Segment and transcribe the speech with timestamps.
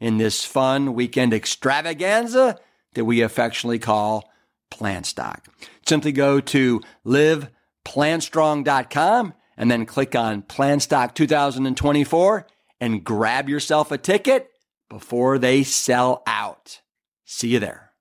[0.00, 2.58] in this fun weekend extravaganza
[2.94, 4.28] that we affectionately call
[4.70, 5.46] Plant Stock.
[5.86, 12.46] Simply go to liveplantstrong.com and then click on Plant Stock 2024
[12.80, 14.50] and grab yourself a ticket
[14.88, 16.80] before they sell out.
[17.24, 17.92] See you there.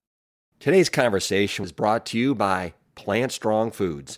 [0.59, 4.17] Today's conversation was brought to you by Plant Strong Foods.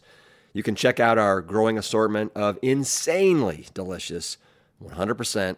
[0.53, 4.37] You can check out our growing assortment of insanely delicious,
[4.83, 5.55] 100%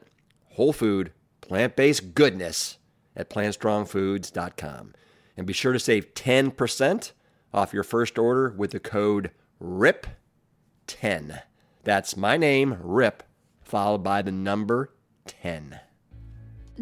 [0.51, 1.11] whole food,
[1.47, 2.77] plant based goodness
[3.15, 4.93] at plantstrongfoods.com.
[5.35, 7.11] And be sure to save 10%
[7.53, 11.41] off your first order with the code RIP10.
[11.83, 13.23] That's my name, RIP,
[13.61, 14.93] followed by the number
[15.25, 15.79] 10.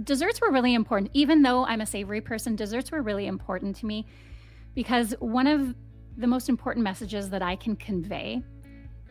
[0.04, 1.12] Desserts were really important.
[1.14, 4.06] Even though I'm a savory person, desserts were really important to me
[4.74, 5.76] because one of
[6.18, 8.42] the most important messages that I can convey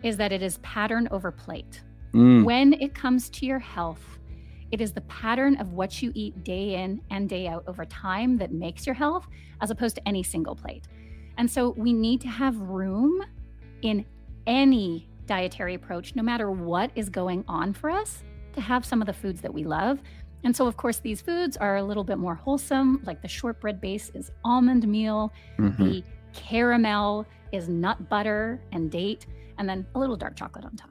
[0.03, 1.83] is that it is pattern over plate.
[2.13, 2.45] Mm.
[2.45, 4.19] When it comes to your health,
[4.73, 8.39] it is the pattern of what you eat day in and day out over time
[8.39, 9.27] that makes your health,
[9.61, 10.87] as opposed to any single plate.
[11.39, 13.23] And so we need to have room
[13.83, 14.05] in
[14.47, 19.07] any dietary approach, no matter what is going on for us, to have some of
[19.07, 20.01] the foods that we love.
[20.43, 23.81] And so, of course, these foods are a little bit more wholesome, like the shortbread
[23.81, 25.83] base is almond meal, mm-hmm.
[25.83, 29.27] the caramel is nut butter and date,
[29.59, 30.91] and then a little dark chocolate on top.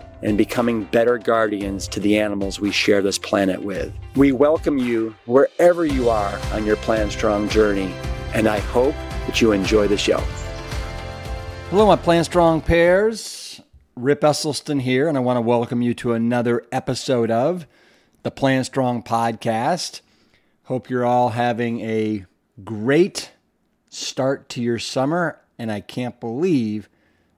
[0.23, 3.93] and becoming better guardians to the animals we share this planet with.
[4.15, 7.93] We welcome you wherever you are on your Plant Strong journey,
[8.33, 8.95] and I hope
[9.25, 10.19] that you enjoy the show.
[11.69, 13.61] Hello, my Plant Strong pairs.
[13.95, 17.67] Rip Esselstyn here, and I want to welcome you to another episode of
[18.23, 20.01] the Plant Strong podcast.
[20.63, 22.25] Hope you're all having a
[22.63, 23.31] great
[23.89, 26.87] start to your summer, and I can't believe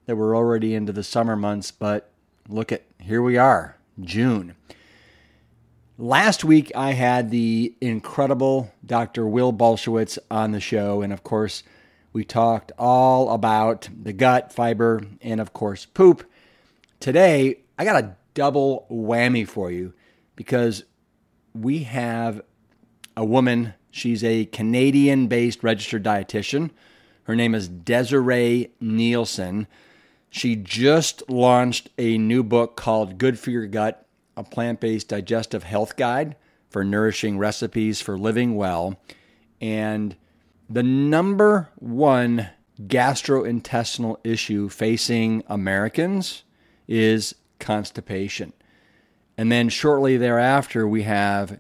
[0.06, 2.13] that we're already into the summer months, but
[2.50, 4.56] look at here we are, June.
[5.98, 9.28] Last week, I had the incredible Dr.
[9.28, 11.64] Will Bulsiewicz on the show, and of course,
[12.12, 16.30] we talked all about the gut, fiber, and of course, poop.
[17.00, 19.94] Today, I got a double whammy for you
[20.36, 20.84] because
[21.54, 22.42] we have
[23.16, 23.74] a woman.
[23.92, 26.72] She's a Canadian based registered dietitian.
[27.24, 29.68] Her name is Desiree Nielsen.
[30.34, 35.62] She just launched a new book called Good for Your Gut, a plant based digestive
[35.62, 36.36] health guide
[36.72, 39.00] for nourishing recipes for living well.
[39.62, 40.16] And
[40.68, 42.50] the number one
[42.82, 46.46] gastrointestinal issue facing Americans
[46.88, 48.54] is constipation.
[49.38, 51.60] And then shortly thereafter, we have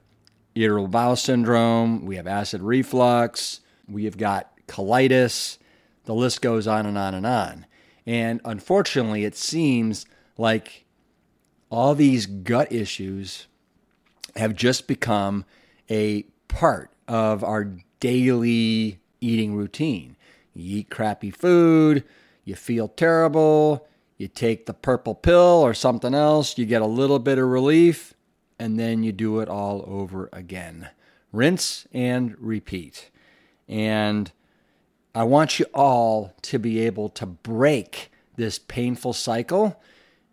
[0.55, 5.59] irritable bowel syndrome, we have acid reflux, we have got colitis.
[6.05, 7.67] The list goes on and on and on.
[8.05, 10.05] And unfortunately, it seems
[10.37, 10.85] like
[11.69, 13.47] all these gut issues
[14.35, 15.45] have just become
[15.89, 20.15] a part of our daily eating routine.
[20.53, 22.03] You eat crappy food,
[22.43, 27.19] you feel terrible, you take the purple pill or something else, you get a little
[27.19, 28.13] bit of relief,
[28.59, 30.89] and then you do it all over again.
[31.31, 33.09] Rinse and repeat.
[33.67, 34.31] And
[35.15, 39.81] I want you all to be able to break this painful cycle.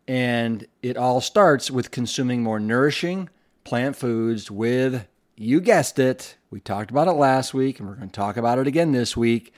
[0.08, 3.28] And it all starts with consuming more nourishing
[3.64, 5.06] plant foods with,
[5.36, 8.58] you guessed it, we talked about it last week, and we're going to talk about
[8.58, 9.52] it again this week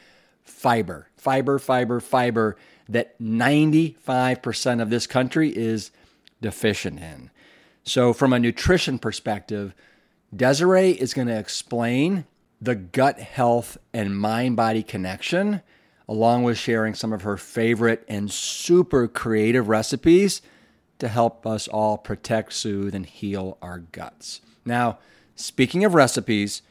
[0.45, 2.57] fiber, fiber, fiber, fiber
[2.89, 5.93] that 95% of this country is
[6.41, 7.31] deficient in.
[7.85, 9.75] So, from a nutrition perspective,
[10.35, 12.27] Desiree is going to explain
[12.63, 15.63] the gut health and mind body connection,
[16.09, 20.41] along with sharing some of her favorite and super creative recipes
[21.01, 24.41] to help us all protect, soothe, and heal our guts.
[24.65, 25.01] Now,
[25.35, 26.63] speaking of recipes,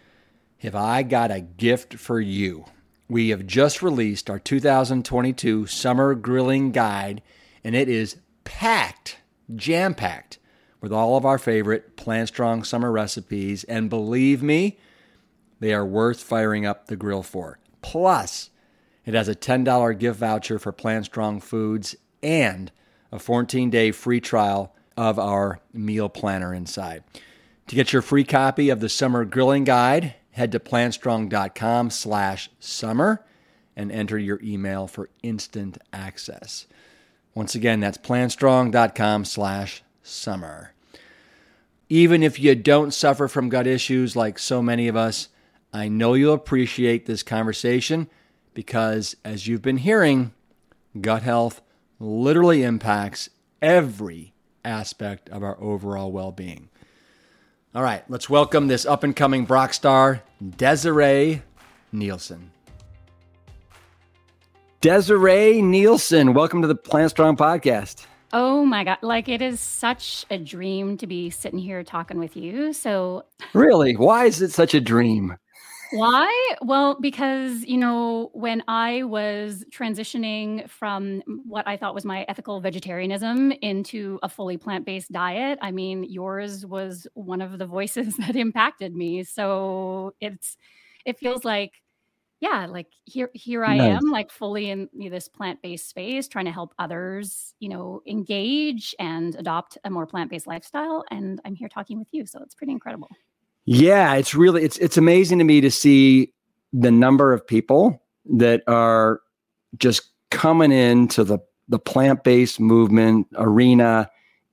[0.59, 2.63] have I got a gift for you?
[3.09, 7.21] We have just released our 2022 Summer Grilling Guide,
[7.65, 8.15] and it is
[8.45, 9.17] packed,
[9.53, 10.39] jam packed
[10.79, 13.65] with all of our favorite Plant Strong summer recipes.
[13.65, 14.79] And believe me,
[15.61, 17.59] they are worth firing up the grill for.
[17.81, 18.49] Plus,
[19.05, 22.71] it has a $10 gift voucher for Plant Strong Foods and
[23.11, 27.03] a 14 day free trial of our meal planner inside.
[27.67, 33.23] To get your free copy of the Summer Grilling Guide, head to plantstrong.com slash summer
[33.75, 36.67] and enter your email for instant access.
[37.33, 40.73] Once again, that's plantstrong.com slash summer.
[41.87, 45.29] Even if you don't suffer from gut issues like so many of us,
[45.73, 48.09] I know you'll appreciate this conversation
[48.53, 50.33] because, as you've been hearing,
[50.99, 51.61] gut health
[51.97, 53.29] literally impacts
[53.61, 54.33] every
[54.65, 56.67] aspect of our overall well being.
[57.73, 60.21] All right, let's welcome this up and coming Brock star,
[60.57, 61.41] Desiree
[61.93, 62.51] Nielsen.
[64.81, 68.05] Desiree Nielsen, welcome to the Plant Strong podcast.
[68.33, 68.97] Oh my God.
[69.01, 72.73] Like it is such a dream to be sitting here talking with you.
[72.73, 75.37] So, really, why is it such a dream?
[75.93, 76.55] Why?
[76.61, 82.61] Well, because, you know, when I was transitioning from what I thought was my ethical
[82.61, 88.15] vegetarianism into a fully plant based diet, I mean, yours was one of the voices
[88.19, 89.23] that impacted me.
[89.25, 90.55] So it's,
[91.05, 91.81] it feels like,
[92.39, 93.97] yeah, like here, here I nice.
[93.97, 98.95] am, like fully in this plant based space, trying to help others, you know, engage
[98.97, 101.03] and adopt a more plant based lifestyle.
[101.11, 102.25] And I'm here talking with you.
[102.25, 103.09] So it's pretty incredible.
[103.65, 106.33] Yeah, it's really it's it's amazing to me to see
[106.73, 109.21] the number of people that are
[109.77, 114.09] just coming into the the plant-based movement arena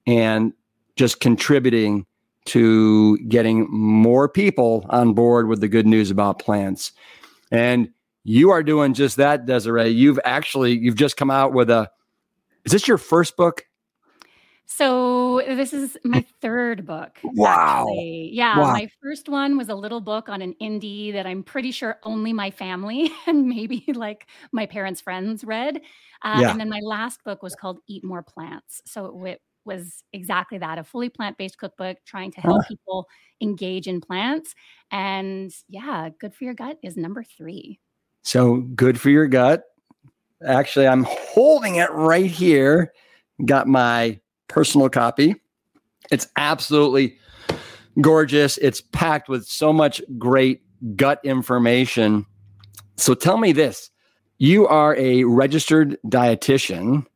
[0.06, 0.52] and
[0.96, 2.06] just contributing
[2.44, 6.93] to getting more people on board with the good news about plants.
[7.50, 7.90] And
[8.25, 9.88] you are doing just that, Desiree.
[9.88, 11.90] You've actually you've just come out with a
[12.64, 13.64] is this your first book?
[14.66, 15.18] So
[15.55, 17.19] this is my third book.
[17.23, 17.87] Wow.
[17.89, 18.31] Actually.
[18.33, 18.59] Yeah.
[18.59, 18.73] Wow.
[18.73, 22.33] My first one was a little book on an indie that I'm pretty sure only
[22.33, 25.81] my family and maybe like my parents' friends read.
[26.23, 26.50] Uh, yeah.
[26.50, 28.83] And then my last book was called Eat More Plants.
[28.87, 32.69] So it was exactly that a fully plant based cookbook trying to help huh.
[32.69, 33.09] people
[33.41, 34.55] engage in plants.
[34.91, 37.79] And yeah, Good for Your Gut is number three.
[38.25, 39.65] So good for your gut.
[40.45, 42.93] Actually, I'm holding it right here.
[43.45, 45.37] Got my personal copy.
[46.11, 47.19] It's absolutely
[48.00, 48.59] gorgeous.
[48.59, 50.62] It's packed with so much great
[50.97, 52.26] gut information.
[52.97, 53.90] So tell me this
[54.38, 57.07] you are a registered dietitian.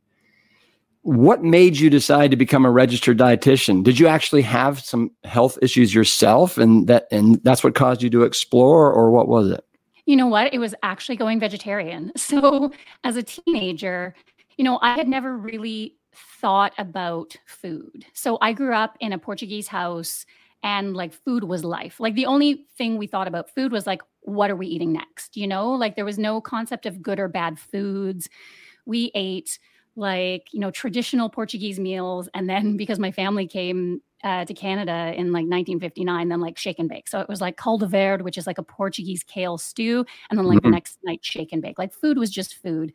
[1.03, 3.83] What made you decide to become a registered dietitian?
[3.83, 8.11] Did you actually have some health issues yourself and that and that's what caused you
[8.11, 9.65] to explore or what was it?
[10.07, 10.53] You know what?
[10.53, 12.13] It was actually going vegetarian.
[12.17, 12.73] So
[13.05, 14.15] as a teenager,
[14.57, 15.97] you know, I had never really
[16.43, 18.05] thought about food.
[18.13, 20.27] So I grew up in a Portuguese house
[20.63, 21.99] and like food was life.
[21.99, 25.37] Like the only thing we thought about food was like, what are we eating next?
[25.37, 28.29] You know, like there was no concept of good or bad foods.
[28.85, 29.59] We ate
[29.97, 32.29] like, you know, traditional Portuguese meals.
[32.35, 36.79] And then because my family came uh, to Canada in like 1959, then like shake
[36.79, 37.09] and bake.
[37.09, 40.05] So it was like caldo verde, which is like a Portuguese kale stew.
[40.31, 40.69] And then like mm-hmm.
[40.69, 41.79] the next night, shake and bake.
[41.79, 42.93] Like food was just food.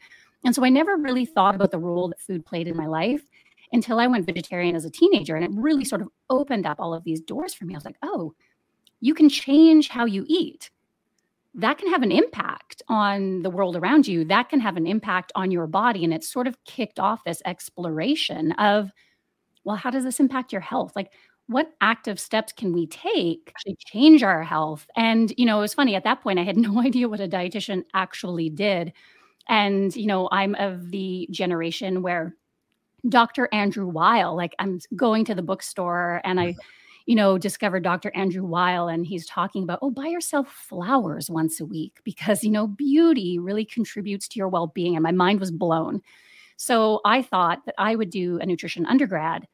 [0.48, 3.22] And so I never really thought about the role that food played in my life
[3.74, 5.36] until I went vegetarian as a teenager.
[5.36, 7.74] And it really sort of opened up all of these doors for me.
[7.74, 8.34] I was like, oh,
[9.02, 10.72] you can change how you eat.
[11.54, 14.24] That can have an impact on the world around you.
[14.24, 16.06] That can have an impact on your body.
[16.06, 18.90] And it sort of kicked off this exploration of,
[19.66, 20.94] well, how does this impact your health?
[20.96, 21.12] Like,
[21.48, 24.88] what active steps can we take to change our health?
[24.96, 27.28] And, you know, it was funny at that point, I had no idea what a
[27.28, 28.94] dietitian actually did
[29.50, 32.36] And, you know, I'm of the generation where
[33.08, 33.48] Dr.
[33.54, 36.56] Andrew Weil, like I'm going to the bookstore and I,
[37.06, 38.12] you know, discovered Dr.
[38.16, 42.52] Andrew Weil and he's talking about, oh, buy yourself flowers once a week because, you
[42.52, 44.96] know, beauty really contributes to your well being.
[44.96, 46.02] And my mind was blown.
[46.58, 49.48] So I thought that I would do a nutrition undergrad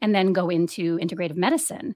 [0.00, 1.94] and then go into integrative medicine.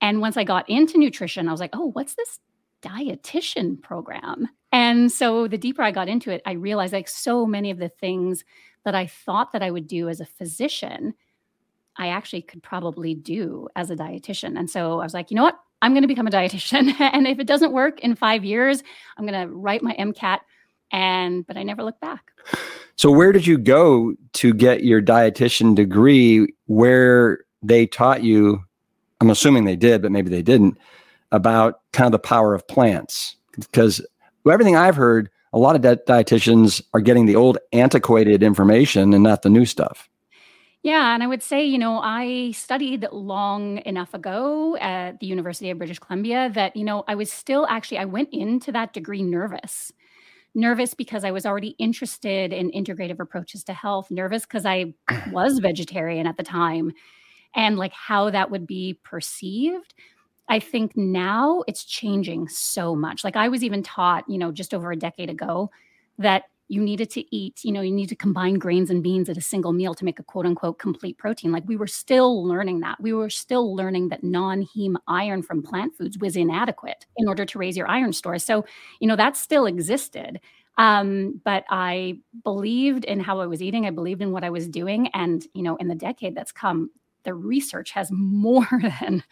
[0.00, 2.38] And once I got into nutrition, I was like, oh, what's this
[2.82, 4.48] dietitian program?
[4.72, 7.88] And so the deeper I got into it, I realized like so many of the
[7.88, 8.44] things
[8.84, 11.14] that I thought that I would do as a physician,
[11.96, 14.58] I actually could probably do as a dietitian.
[14.58, 15.58] And so I was like, you know what?
[15.82, 16.94] I'm going to become a dietitian.
[17.00, 18.82] and if it doesn't work in five years,
[19.16, 20.38] I'm going to write my MCAT.
[20.92, 22.32] And, but I never looked back.
[22.96, 28.64] So, where did you go to get your dietitian degree where they taught you?
[29.20, 30.78] I'm assuming they did, but maybe they didn't,
[31.30, 33.36] about kind of the power of plants.
[33.56, 34.04] Because
[34.48, 39.22] everything I've heard, a lot of di- dietitians are getting the old antiquated information and
[39.22, 40.08] not the new stuff.
[40.82, 45.68] Yeah, and I would say, you know, I studied long enough ago at the University
[45.68, 49.22] of British Columbia that, you know, I was still actually, I went into that degree
[49.22, 49.92] nervous
[50.54, 54.94] nervous because I was already interested in integrative approaches to health, nervous because I
[55.30, 56.92] was vegetarian at the time
[57.54, 59.94] and like how that would be perceived.
[60.50, 63.22] I think now it's changing so much.
[63.22, 65.70] Like I was even taught, you know, just over a decade ago
[66.18, 69.36] that you needed to eat, you know, you need to combine grains and beans at
[69.36, 71.52] a single meal to make a quote unquote complete protein.
[71.52, 73.00] Like we were still learning that.
[73.00, 77.44] We were still learning that non heme iron from plant foods was inadequate in order
[77.44, 78.44] to raise your iron stores.
[78.44, 78.64] So,
[78.98, 80.40] you know, that still existed.
[80.78, 83.86] Um, but I believed in how I was eating.
[83.86, 85.08] I believed in what I was doing.
[85.08, 86.90] And, you know, in the decade that's come,
[87.22, 88.68] the research has more
[89.00, 89.22] than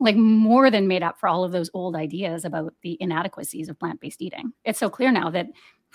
[0.00, 3.78] like more than made up for all of those old ideas about the inadequacies of
[3.78, 4.52] plant-based eating.
[4.64, 5.46] It's so clear now that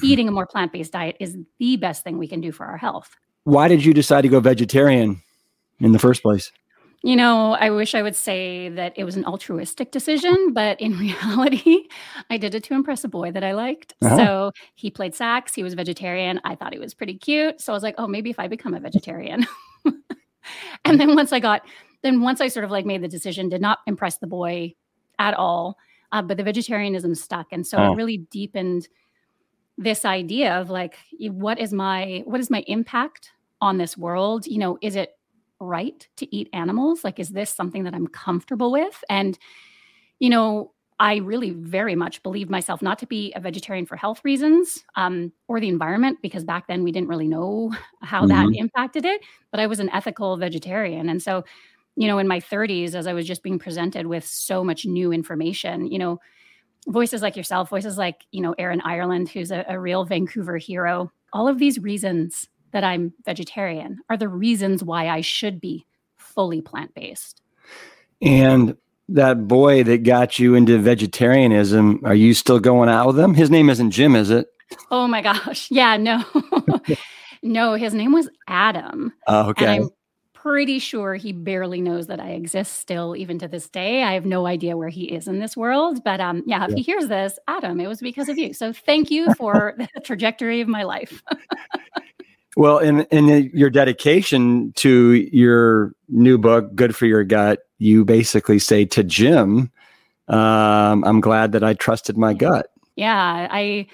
[0.01, 2.77] eating a more plant based diet is the best thing we can do for our
[2.77, 3.15] health.
[3.43, 5.21] Why did you decide to go vegetarian
[5.79, 6.51] in the first place?
[7.01, 10.97] You know, I wish I would say that it was an altruistic decision, but in
[10.99, 11.87] reality,
[12.29, 13.93] I did it to impress a boy that I liked.
[14.01, 14.17] Uh-huh.
[14.17, 16.41] So he played sax, he was vegetarian.
[16.43, 17.61] I thought he was pretty cute.
[17.61, 19.47] So I was like, oh, maybe if I become a vegetarian.
[20.85, 21.61] and then once I got,
[22.01, 24.73] then once I sort of like made the decision, did not impress the boy
[25.17, 25.77] at all.
[26.11, 27.47] Uh, but the vegetarianism stuck.
[27.51, 27.91] And so oh.
[27.91, 28.87] it really deepened
[29.79, 34.57] this idea of like what is my what is my impact on this world you
[34.57, 35.17] know is it
[35.61, 39.39] right to eat animals like is this something that i'm comfortable with and
[40.19, 44.19] you know i really very much believe myself not to be a vegetarian for health
[44.25, 48.51] reasons um, or the environment because back then we didn't really know how mm-hmm.
[48.51, 51.41] that impacted it but i was an ethical vegetarian and so
[51.99, 55.11] you know in my 30s as i was just being presented with so much new
[55.11, 56.19] information you know
[56.87, 61.11] voices like yourself, voices like, you know, Erin Ireland, who's a, a real Vancouver hero,
[61.33, 65.85] all of these reasons that I'm vegetarian are the reasons why I should be
[66.17, 67.41] fully plant based.
[68.21, 68.77] And
[69.09, 73.33] that boy that got you into vegetarianism, are you still going out with him?
[73.33, 74.47] His name isn't Jim, is it?
[74.91, 75.69] Oh my gosh.
[75.71, 76.23] Yeah, no.
[77.43, 79.13] no, his name was Adam.
[79.27, 79.65] Oh, okay.
[79.65, 79.89] And I'm
[80.41, 84.03] pretty sure he barely knows that I exist still, even to this day.
[84.03, 86.03] I have no idea where he is in this world.
[86.03, 86.75] But um, yeah, if yeah.
[86.77, 88.53] he hears this, Adam, it was because of you.
[88.53, 91.21] So thank you for the trajectory of my life.
[92.55, 98.59] well, in in your dedication to your new book, Good for Your Gut, you basically
[98.59, 99.71] say to Jim,
[100.29, 103.87] um, "I'm glad that I trusted my gut." Yeah, I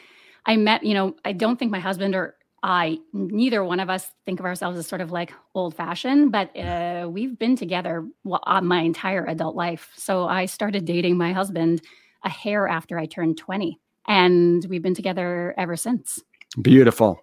[0.45, 0.83] I met.
[0.83, 2.35] You know, I don't think my husband or
[2.65, 6.49] I neither one of us think of ourselves as sort of like old fashioned, but
[6.57, 8.03] uh, we've been together
[8.43, 9.91] uh, my entire adult life.
[9.95, 11.83] So I started dating my husband
[12.23, 16.19] a hair after I turned 20, and we've been together ever since.
[16.59, 17.21] Beautiful.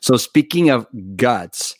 [0.00, 1.76] So, speaking of guts,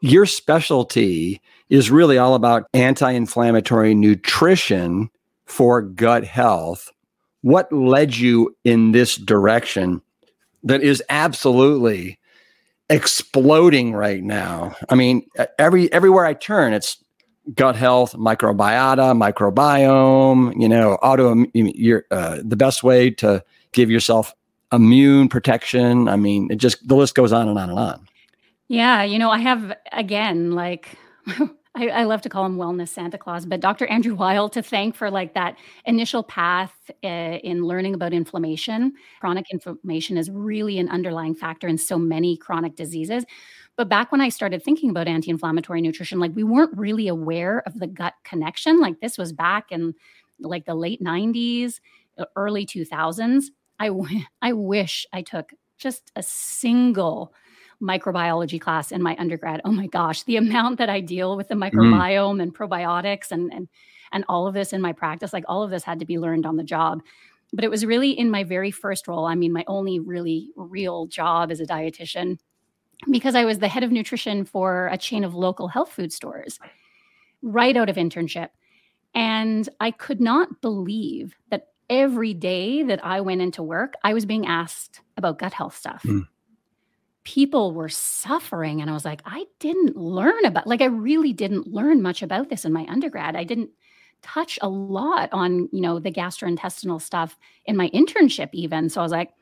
[0.00, 5.10] your specialty is really all about anti inflammatory nutrition
[5.44, 6.90] for gut health.
[7.42, 10.00] What led you in this direction
[10.64, 12.18] that is absolutely
[12.88, 14.76] exploding right now.
[14.88, 15.26] I mean,
[15.58, 17.02] every everywhere I turn, it's
[17.54, 20.60] gut health, microbiota, microbiome.
[20.60, 21.46] You know, auto.
[21.54, 24.34] You're uh, the best way to give yourself
[24.72, 26.08] immune protection.
[26.08, 28.08] I mean, it just the list goes on and on and on.
[28.68, 30.96] Yeah, you know, I have again like
[31.76, 33.86] I, I, love to call him wellness Santa Claus, but Dr.
[33.86, 36.72] Andrew Weil to thank for like that initial path
[37.04, 38.94] uh, in learning about inflammation.
[39.20, 43.24] Chronic inflammation is really an underlying factor in so many chronic diseases.
[43.76, 47.62] But back when I started thinking about anti inflammatory nutrition, like we weren't really aware
[47.66, 48.80] of the gut connection.
[48.80, 49.94] Like this was back in
[50.40, 51.80] like the late 90s,
[52.36, 53.44] early 2000s.
[53.78, 57.34] I, w- I wish I took just a single
[57.82, 59.60] microbiology class in my undergrad.
[59.64, 61.78] Oh my gosh, the amount that I deal with the mm-hmm.
[61.78, 62.42] microbiome mm.
[62.42, 63.68] and probiotics and and
[64.12, 66.46] and all of this in my practice, like all of this had to be learned
[66.46, 67.02] on the job.
[67.52, 69.26] But it was really in my very first role.
[69.26, 72.38] I mean, my only really real job as a dietitian,
[73.10, 76.58] because I was the head of nutrition for a chain of local health food stores
[77.42, 78.48] right out of internship.
[79.14, 84.26] And I could not believe that every day that I went into work, I was
[84.26, 86.02] being asked about gut health stuff.
[86.02, 86.26] Mm.
[87.26, 88.80] People were suffering.
[88.80, 92.50] And I was like, I didn't learn about, like, I really didn't learn much about
[92.50, 93.34] this in my undergrad.
[93.34, 93.70] I didn't
[94.22, 98.88] touch a lot on, you know, the gastrointestinal stuff in my internship, even.
[98.88, 99.32] So I was like,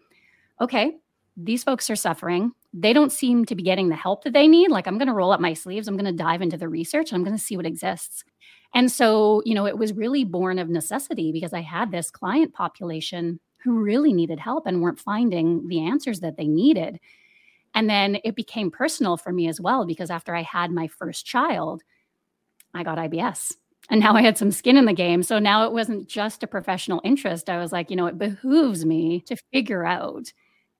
[0.62, 0.96] okay,
[1.36, 2.52] these folks are suffering.
[2.72, 4.70] They don't seem to be getting the help that they need.
[4.70, 5.86] Like, I'm going to roll up my sleeves.
[5.86, 7.12] I'm going to dive into the research.
[7.12, 8.24] I'm going to see what exists.
[8.72, 12.54] And so, you know, it was really born of necessity because I had this client
[12.54, 16.98] population who really needed help and weren't finding the answers that they needed.
[17.74, 21.26] And then it became personal for me as well because after I had my first
[21.26, 21.82] child,
[22.72, 23.52] I got IBS.
[23.90, 25.22] And now I had some skin in the game.
[25.22, 27.50] So now it wasn't just a professional interest.
[27.50, 30.32] I was like, you know, it behooves me to figure out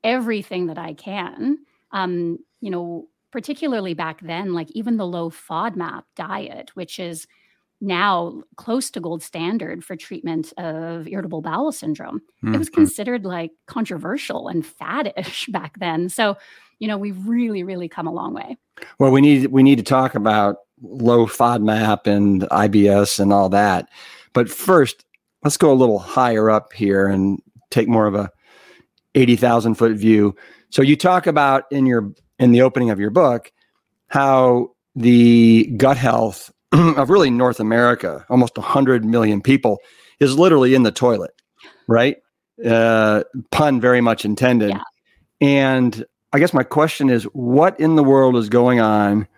[0.02, 1.58] everything that I can.
[1.92, 7.26] Um, you know, particularly back then, like even the low FODMAP diet, which is
[7.80, 12.20] now close to gold standard for treatment of irritable bowel syndrome.
[12.42, 12.54] Mm-hmm.
[12.54, 12.80] It was mm-hmm.
[12.82, 16.08] considered like controversial and faddish back then.
[16.08, 16.36] So,
[16.78, 18.57] you know, we've really, really come a long way.
[18.99, 23.88] Well, we need we need to talk about low FODMAP and IBS and all that.
[24.33, 25.04] But first,
[25.43, 27.40] let's go a little higher up here and
[27.71, 28.31] take more of a
[29.14, 30.35] 80,000 foot view.
[30.71, 33.52] So you talk about in your in the opening of your book
[34.09, 39.78] how the gut health of really North America, almost 100 million people,
[40.21, 41.33] is literally in the toilet,
[41.88, 42.16] right?
[42.64, 44.71] Uh, pun very much intended.
[44.71, 44.83] Yeah.
[45.40, 46.04] And
[46.35, 49.29] I guess my question is what in the world is going on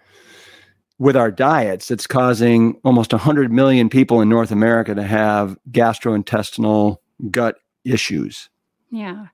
[0.99, 6.97] with our diets that's causing almost 100 million people in North America to have gastrointestinal
[7.30, 8.49] gut issues?
[8.91, 9.26] Yeah.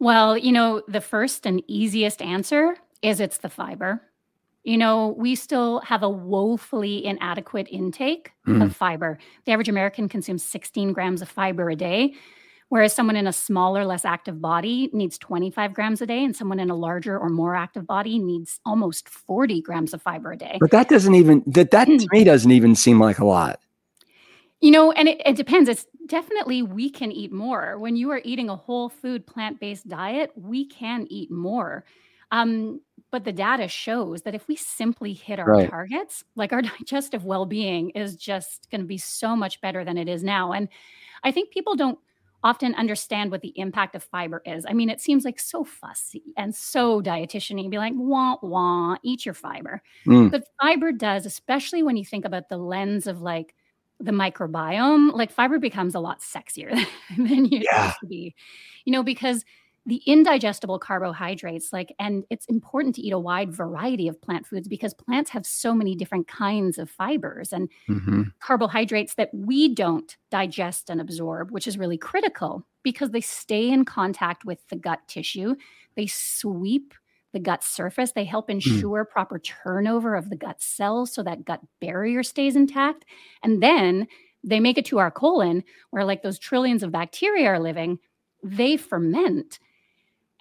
[0.00, 4.02] Well, you know, the first and easiest answer is it's the fiber.
[4.62, 8.62] You know, we still have a woefully inadequate intake mm.
[8.62, 9.18] of fiber.
[9.46, 12.12] The average American consumes 16 grams of fiber a day,
[12.72, 16.58] whereas someone in a smaller, less active body needs 25 grams a day, and someone
[16.58, 20.56] in a larger or more active body needs almost 40 grams of fiber a day.
[20.58, 22.06] But that doesn't even that that to hmm.
[22.10, 23.60] me doesn't even seem like a lot.
[24.62, 25.68] You know, and it, it depends.
[25.68, 27.78] It's definitely we can eat more.
[27.78, 31.84] When you are eating a whole food, plant based diet, we can eat more.
[32.30, 32.80] Um,
[33.10, 35.68] but the data shows that if we simply hit our right.
[35.68, 39.98] targets, like our digestive well being is just going to be so much better than
[39.98, 40.52] it is now.
[40.52, 40.70] And
[41.22, 41.98] I think people don't
[42.44, 44.66] often understand what the impact of fiber is.
[44.68, 49.24] I mean, it seems like so fussy and so dietitian be like, wah, wah, eat
[49.24, 49.80] your fiber.
[50.06, 50.30] Mm.
[50.30, 53.54] But fiber does, especially when you think about the lens of like
[54.00, 56.70] the microbiome, like fiber becomes a lot sexier
[57.16, 57.86] than you yeah.
[57.86, 58.34] used to be,
[58.84, 59.44] you know, because
[59.84, 64.68] the indigestible carbohydrates like and it's important to eat a wide variety of plant foods
[64.68, 68.22] because plants have so many different kinds of fibers and mm-hmm.
[68.40, 73.84] carbohydrates that we don't digest and absorb which is really critical because they stay in
[73.84, 75.54] contact with the gut tissue
[75.96, 76.94] they sweep
[77.32, 78.52] the gut surface they help hmm.
[78.52, 79.10] ensure mm.
[79.10, 83.04] proper turnover of the gut cells so that gut barrier stays intact
[83.42, 84.06] and then
[84.44, 87.98] they make it to our colon where like those trillions of bacteria are living
[88.44, 89.58] they ferment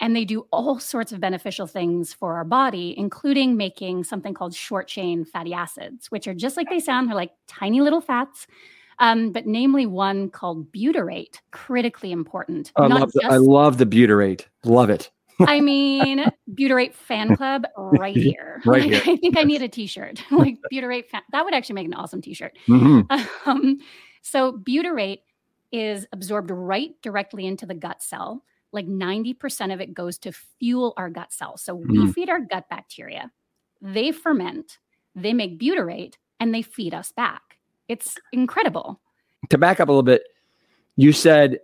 [0.01, 4.55] and they do all sorts of beneficial things for our body, including making something called
[4.55, 8.47] short chain fatty acids, which are just like they sound, they're like tiny little fats.
[8.97, 12.71] Um, but namely one called butyrate, critically important.
[12.75, 14.45] I, love, the, I love the butyrate.
[14.63, 15.11] Love it.
[15.39, 18.61] I mean, butyrate fan club right here.
[18.65, 19.01] right here.
[19.05, 21.21] I think I need a t-shirt like butyrate fan.
[21.31, 22.57] That would actually make an awesome t-shirt.
[22.67, 23.49] Mm-hmm.
[23.49, 23.79] Um,
[24.21, 25.21] so butyrate
[25.71, 30.93] is absorbed right directly into the gut cell like 90% of it goes to fuel
[30.97, 31.61] our gut cells.
[31.61, 32.13] So we mm.
[32.13, 33.31] feed our gut bacteria,
[33.81, 34.77] they ferment,
[35.15, 37.57] they make butyrate, and they feed us back.
[37.87, 39.01] It's incredible.
[39.49, 40.23] To back up a little bit,
[40.95, 41.59] you said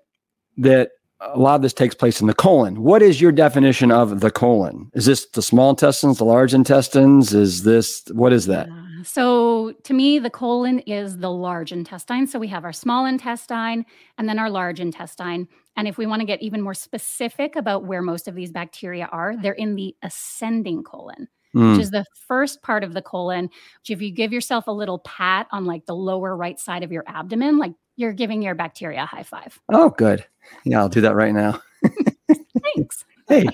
[0.58, 2.84] that a lot of this takes place in the colon.
[2.84, 4.92] What is your definition of the colon?
[4.94, 7.34] Is this the small intestines, the large intestines?
[7.34, 8.70] Is this what is that?
[9.04, 12.28] so to me, the colon is the large intestine.
[12.28, 13.86] So we have our small intestine
[14.18, 15.48] and then our large intestine.
[15.76, 19.08] And if we want to get even more specific about where most of these bacteria
[19.12, 21.28] are, they're in the ascending colon.
[21.56, 21.72] Mm.
[21.72, 25.00] Which is the first part of the colon, which if you give yourself a little
[25.00, 29.04] pat on like the lower right side of your abdomen, like you're giving your bacteria
[29.04, 29.60] a high five.
[29.70, 30.26] Oh, good.
[30.64, 31.62] Yeah, I'll do that right now.
[32.76, 33.04] Thanks.
[33.28, 33.48] hey,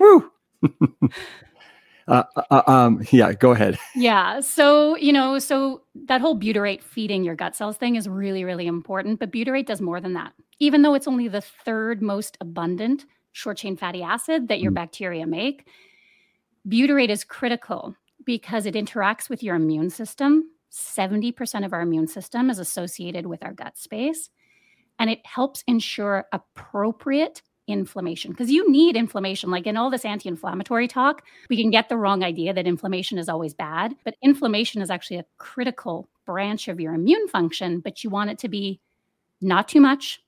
[0.00, 0.30] Woo.
[2.08, 3.78] Uh, uh, uh, um, yeah, go ahead.
[3.94, 4.40] Yeah.
[4.40, 8.66] So, you know, so that whole butyrate feeding your gut cells thing is really, really
[8.66, 9.20] important.
[9.20, 10.32] But butyrate does more than that.
[10.58, 14.76] Even though it's only the third most abundant short chain fatty acid that your mm.
[14.76, 15.68] bacteria make,
[16.68, 20.50] butyrate is critical because it interacts with your immune system.
[20.72, 24.30] 70% of our immune system is associated with our gut space,
[24.98, 29.50] and it helps ensure appropriate inflammation because you need inflammation.
[29.50, 33.18] Like in all this anti inflammatory talk, we can get the wrong idea that inflammation
[33.18, 38.02] is always bad, but inflammation is actually a critical branch of your immune function, but
[38.02, 38.80] you want it to be
[39.40, 40.20] not too much,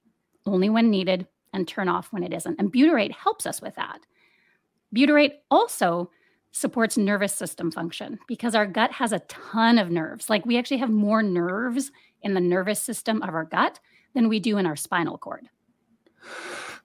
[0.46, 2.58] only when needed, and turn off when it isn't.
[2.58, 4.00] And butyrate helps us with that.
[4.94, 6.10] Butyrate also
[6.54, 10.30] supports nervous system function because our gut has a ton of nerves.
[10.30, 11.90] Like we actually have more nerves
[12.22, 13.80] in the nervous system of our gut
[14.14, 15.48] than we do in our spinal cord.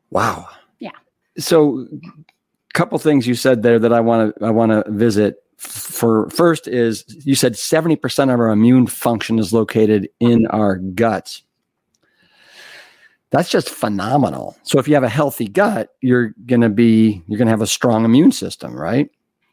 [0.09, 0.49] Wow.
[0.79, 0.91] Yeah.
[1.37, 5.43] So, a couple things you said there that I want to I want to visit.
[5.57, 10.77] For first is you said seventy percent of our immune function is located in our
[10.77, 11.43] guts.
[13.29, 14.57] That's just phenomenal.
[14.63, 17.61] So if you have a healthy gut, you're going to be you're going to have
[17.61, 19.09] a strong immune system, right?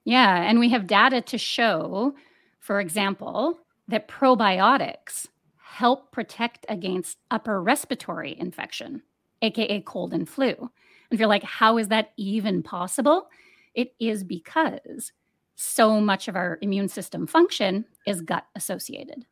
[0.07, 2.15] Yeah, and we have data to show,
[2.61, 5.27] for example, that probiotics
[5.59, 9.03] help protect against upper respiratory infection
[9.43, 10.55] aka cold and flu.
[10.59, 10.69] And
[11.11, 13.29] if you're like, how is that even possible?
[13.75, 15.13] It is because
[15.57, 19.27] so much of our immune system function is gut associated.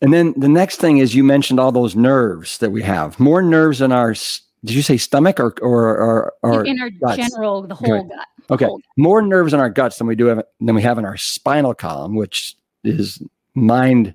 [0.00, 3.20] And then the next thing is you mentioned all those nerves that we have.
[3.20, 4.14] More nerves in our
[4.64, 7.16] did you say stomach or or or, or in our guts?
[7.16, 8.08] general the whole okay.
[8.08, 8.26] gut.
[8.50, 8.64] Okay.
[8.64, 8.86] Whole gut.
[8.96, 11.74] More nerves in our guts than we do have, than we have in our spinal
[11.74, 13.22] column, which is
[13.54, 14.14] mind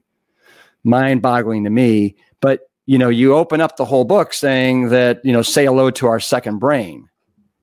[0.84, 2.16] mind boggling to me.
[2.42, 5.92] But you know, you open up the whole book saying that, you know, say hello
[5.92, 7.10] to our second brain.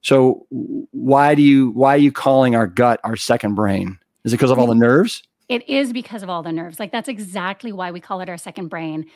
[0.03, 3.99] So why do you why are you calling our gut our second brain?
[4.25, 5.23] Is it because of all the nerves?
[5.49, 6.81] It is because of all the nerves.
[6.81, 9.07] Like that's exactly why we call it our second brain.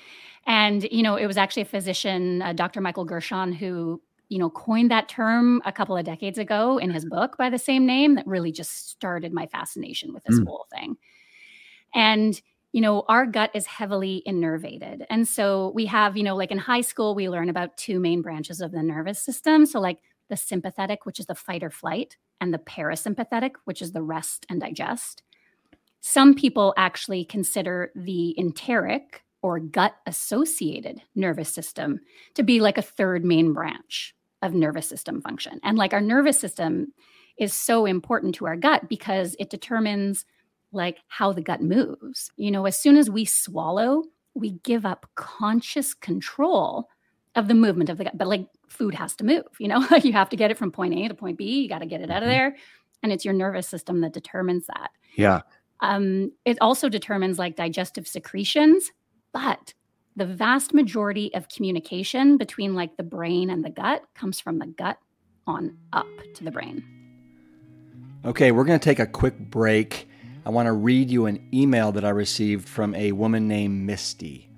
[0.46, 2.80] And you know, it was actually a physician, uh, Dr.
[2.80, 7.04] Michael Gershon, who you know coined that term a couple of decades ago in his
[7.04, 8.14] book by the same name.
[8.14, 10.46] That really just started my fascination with this mm.
[10.46, 10.96] whole thing.
[11.94, 12.40] And
[12.72, 15.04] you know, our gut is heavily innervated.
[15.08, 18.20] And so we have, you know, like in high school, we learn about two main
[18.20, 19.64] branches of the nervous system.
[19.64, 23.92] So, like the sympathetic, which is the fight or flight, and the parasympathetic, which is
[23.92, 25.22] the rest and digest.
[26.00, 32.00] Some people actually consider the enteric or gut associated nervous system
[32.34, 35.60] to be like a third main branch of nervous system function.
[35.62, 36.92] And like our nervous system
[37.38, 40.24] is so important to our gut because it determines
[40.72, 42.30] like how the gut moves.
[42.36, 46.88] You know, as soon as we swallow, we give up conscious control
[47.34, 48.18] of the movement of the gut.
[48.18, 50.72] But like food has to move, you know, like you have to get it from
[50.72, 51.62] point A to point B.
[51.62, 52.30] You got to get it out of mm-hmm.
[52.30, 52.56] there.
[53.02, 54.90] And it's your nervous system that determines that.
[55.14, 55.42] Yeah.
[55.80, 58.90] Um, it also determines like digestive secretions,
[59.32, 59.74] but
[60.16, 64.66] the vast majority of communication between like the brain and the gut comes from the
[64.66, 64.98] gut
[65.46, 66.84] on up to the brain.
[68.24, 70.08] Okay, we're going to take a quick break.
[70.44, 74.48] I want to read you an email that I received from a woman named Misty.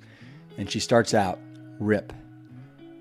[0.57, 1.39] And she starts out
[1.79, 2.13] RIP.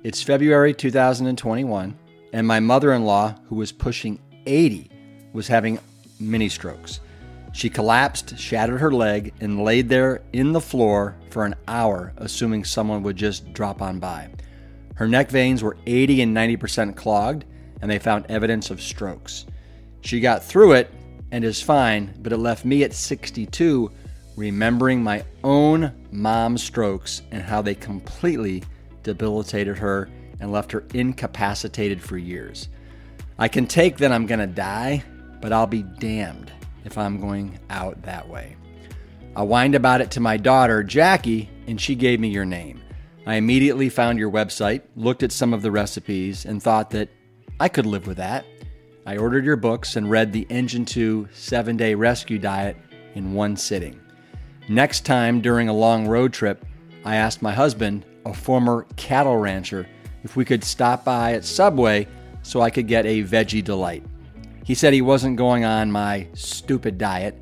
[0.04, 1.98] It's February 2021,
[2.34, 4.90] and my mother in law, who was pushing 80,
[5.34, 5.80] was having
[6.20, 7.00] mini strokes.
[7.52, 12.64] She collapsed, shattered her leg, and laid there in the floor for an hour, assuming
[12.64, 14.30] someone would just drop on by.
[14.96, 17.46] Her neck veins were 80 and 90% clogged,
[17.82, 19.46] and they found evidence of strokes.
[20.02, 20.94] She got through it
[21.32, 23.92] and is fine, but it left me at 62
[24.36, 28.64] remembering my own mom's strokes and how they completely
[29.04, 30.10] debilitated her
[30.40, 32.70] and left her incapacitated for years.
[33.38, 35.04] I can take that I'm to die,
[35.42, 36.54] but I'll be damned
[36.90, 38.56] if I'm going out that way.
[39.36, 42.82] I whined about it to my daughter, Jackie, and she gave me your name.
[43.28, 47.10] I immediately found your website, looked at some of the recipes, and thought that
[47.60, 48.44] I could live with that.
[49.06, 52.76] I ordered your books and read the Engine 2 seven day rescue diet
[53.14, 54.00] in one sitting.
[54.68, 56.66] Next time during a long road trip,
[57.06, 59.88] I asked my husband, a former cattle rancher,
[60.24, 62.08] if we could stop by at Subway
[62.42, 64.04] so I could get a veggie delight.
[64.70, 67.36] He said he wasn't going on my stupid diet,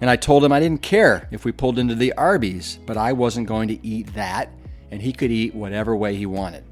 [0.00, 3.12] and I told him I didn't care if we pulled into the Arby's, but I
[3.12, 4.50] wasn't going to eat that,
[4.90, 6.64] and he could eat whatever way he wanted.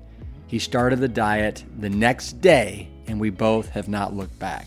[0.46, 4.66] He started the diet the next day and we both have not looked back.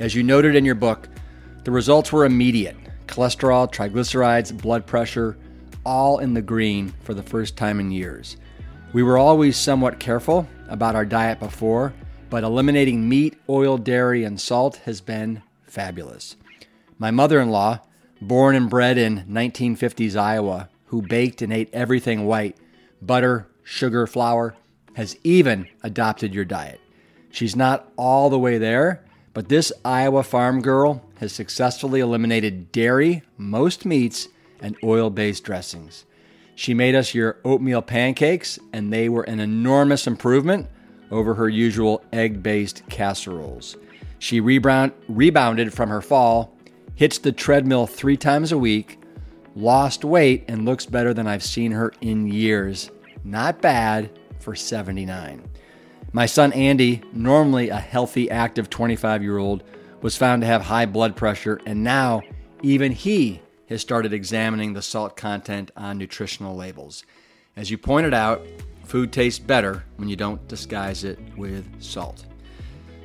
[0.00, 1.08] As you noted in your book,
[1.62, 2.76] the results were immediate
[3.06, 5.36] cholesterol, triglycerides, blood pressure,
[5.84, 8.36] all in the green for the first time in years.
[8.92, 11.94] We were always somewhat careful about our diet before,
[12.30, 16.36] but eliminating meat, oil, dairy, and salt has been fabulous.
[16.98, 17.80] My mother in law,
[18.20, 22.56] born and bred in 1950s Iowa, who baked and ate everything white
[23.02, 24.56] butter, sugar, flour
[24.94, 26.80] has even adopted your diet.
[27.30, 33.22] She's not all the way there, but this Iowa farm girl has successfully eliminated dairy,
[33.36, 34.28] most meats,
[34.60, 36.06] and oil based dressings.
[36.54, 40.68] She made us your oatmeal pancakes, and they were an enormous improvement
[41.10, 43.76] over her usual egg based casseroles.
[44.18, 46.56] She rebound, rebounded from her fall,
[46.94, 48.98] hits the treadmill three times a week,
[49.54, 52.90] lost weight, and looks better than I've seen her in years.
[53.24, 55.48] Not bad for 79.
[56.12, 59.64] My son Andy, normally a healthy, active 25 year old,
[60.00, 62.22] was found to have high blood pressure, and now
[62.62, 67.04] even he has started examining the salt content on nutritional labels.
[67.56, 68.46] As you pointed out,
[68.86, 72.24] food tastes better when you don't disguise it with salt.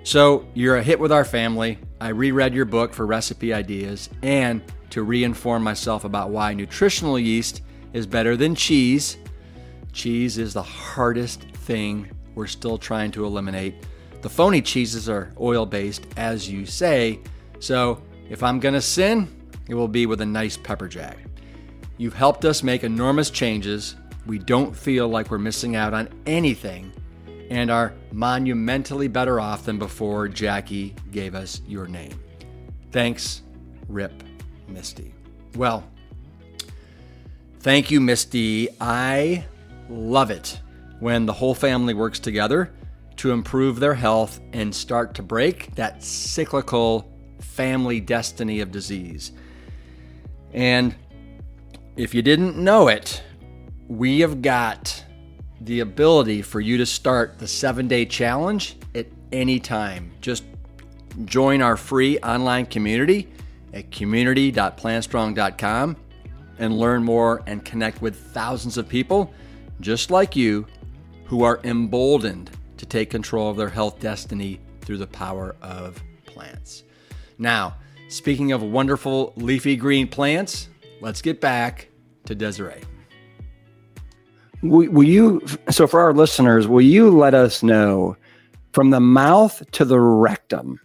[0.03, 1.77] So, you're a hit with our family.
[1.99, 7.61] I reread your book for recipe ideas and to reinform myself about why nutritional yeast
[7.93, 9.17] is better than cheese.
[9.93, 13.75] Cheese is the hardest thing we're still trying to eliminate.
[14.21, 17.19] The phony cheeses are oil based, as you say,
[17.59, 19.27] so if I'm gonna sin,
[19.67, 21.17] it will be with a nice pepper jack.
[21.97, 23.95] You've helped us make enormous changes.
[24.25, 26.91] We don't feel like we're missing out on anything
[27.49, 32.17] and are monumentally better off than before Jackie gave us your name.
[32.91, 33.41] Thanks,
[33.87, 34.23] Rip
[34.67, 35.13] Misty.
[35.55, 35.83] Well,
[37.59, 38.69] thank you, Misty.
[38.79, 39.45] I
[39.89, 40.59] love it
[40.99, 42.71] when the whole family works together
[43.17, 49.31] to improve their health and start to break that cyclical family destiny of disease.
[50.53, 50.95] And
[51.97, 53.21] if you didn't know it,
[53.91, 55.03] we have got
[55.59, 60.13] the ability for you to start the seven day challenge at any time.
[60.21, 60.45] Just
[61.25, 63.27] join our free online community
[63.73, 65.97] at community.plantstrong.com
[66.57, 69.33] and learn more and connect with thousands of people
[69.81, 70.65] just like you
[71.25, 76.85] who are emboldened to take control of their health destiny through the power of plants.
[77.37, 77.75] Now,
[78.07, 80.69] speaking of wonderful leafy green plants,
[81.01, 81.89] let's get back
[82.23, 82.83] to Desiree.
[84.61, 88.15] Will, will you, so for our listeners, will you let us know
[88.73, 90.79] from the mouth to the rectum,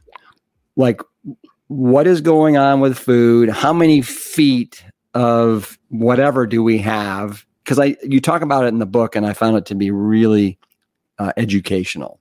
[0.77, 1.01] like
[1.69, 3.49] what is going on with food?
[3.49, 4.85] How many feet
[5.15, 9.27] of whatever do we have because I you talk about it in the book, and
[9.27, 10.57] I found it to be really
[11.19, 12.21] uh, educational.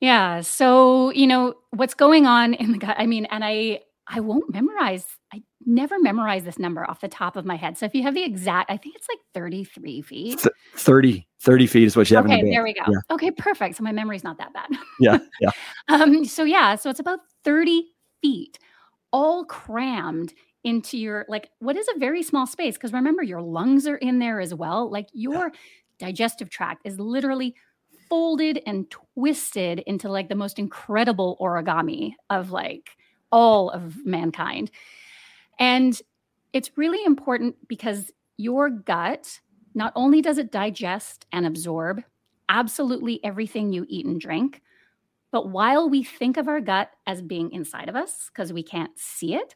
[0.00, 0.40] Yeah.
[0.40, 2.96] So you know what's going on in the gut.
[2.98, 5.06] I mean, and I I won't memorize.
[5.32, 7.76] I never memorize this number off the top of my head.
[7.76, 10.38] So if you have the exact, I think it's like 33 feet.
[10.38, 12.82] Th- 30, 30 feet is what you have okay, in the there we go.
[12.88, 12.98] Yeah.
[13.10, 13.76] Okay, perfect.
[13.76, 14.70] So my memory's not that bad.
[15.00, 15.50] yeah, yeah.
[15.88, 17.84] um, so yeah, so it's about 30
[18.22, 18.58] feet,
[19.12, 23.86] all crammed into your like what is a very small space because remember your lungs
[23.86, 25.52] are in there as well like your
[26.00, 27.54] digestive tract is literally
[28.08, 32.90] folded and twisted into like the most incredible origami of like
[33.30, 34.72] all of mankind
[35.58, 36.00] and
[36.52, 39.40] it's really important because your gut
[39.74, 42.02] not only does it digest and absorb
[42.48, 44.62] absolutely everything you eat and drink
[45.32, 48.96] but while we think of our gut as being inside of us because we can't
[48.98, 49.54] see it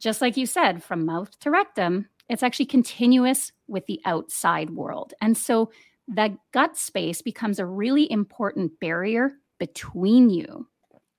[0.00, 5.12] just like you said, from mouth to rectum, it's actually continuous with the outside world.
[5.20, 5.70] And so
[6.08, 10.68] that gut space becomes a really important barrier between you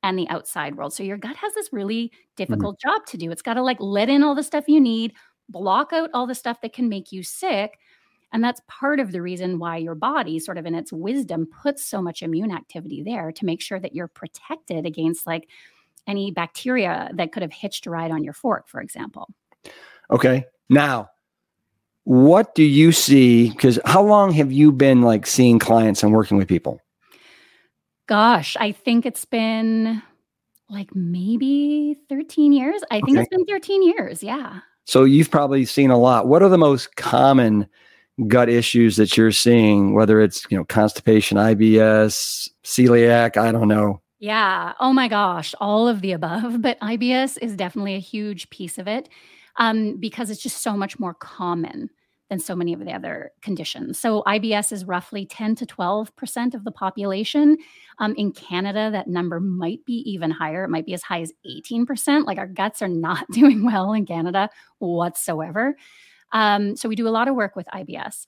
[0.04, 0.94] and the outside world.
[0.94, 2.16] So your gut has this really mm-hmm.
[2.36, 2.90] difficult mm-hmm.
[2.90, 3.32] job to do.
[3.32, 5.14] It's got to like let in all the stuff you need,
[5.50, 7.80] block out all the stuff that can make you sick.
[8.32, 11.84] And that's part of the reason why your body, sort of in its wisdom, puts
[11.84, 15.50] so much immune activity there to make sure that you're protected against like
[16.06, 19.30] any bacteria that could have hitched a ride on your fork, for example.
[20.12, 20.46] Okay.
[20.70, 21.10] Now,
[22.04, 23.50] what do you see?
[23.50, 26.80] Because how long have you been like seeing clients and working with people?
[28.10, 30.02] Gosh, I think it's been
[30.68, 32.82] like maybe 13 years.
[32.90, 33.20] I think okay.
[33.20, 34.24] it's been 13 years.
[34.24, 34.62] Yeah.
[34.86, 36.28] So you've probably seen a lot.
[36.28, 37.68] What are the most common
[38.28, 44.02] gut issues that you're seeing, whether it's, you know, constipation, IBS, celiac, I don't know.
[44.18, 44.74] Yeah.
[44.80, 45.54] Oh my gosh.
[45.62, 46.64] All of the above.
[46.64, 49.08] But IBS is definitely a huge piece of it
[49.58, 51.92] um, because it's just so much more common
[52.30, 54.00] than so many of the other conditions.
[54.00, 57.58] So IBS is roughly 10 to 12% of the population.
[57.98, 60.64] Um, in Canada, that number might be even higher.
[60.64, 62.26] It might be as high as 18%.
[62.26, 65.76] Like our guts are not doing well in Canada whatsoever.
[66.32, 68.28] Um, so we do a lot of work with IBS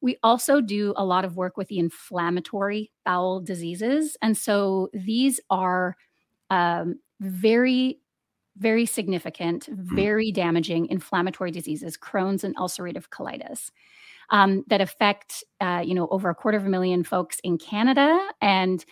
[0.00, 4.16] We also do a lot of work with the inflammatory bowel diseases.
[4.20, 5.96] And so these are
[6.50, 8.00] um, very,
[8.58, 9.74] very significant, hmm.
[9.96, 13.70] very damaging inflammatory diseases, Crohn's and ulcerative colitis.
[14.30, 18.18] Um, that affect, uh, you know, over a quarter of a million folks in Canada,
[18.40, 18.84] and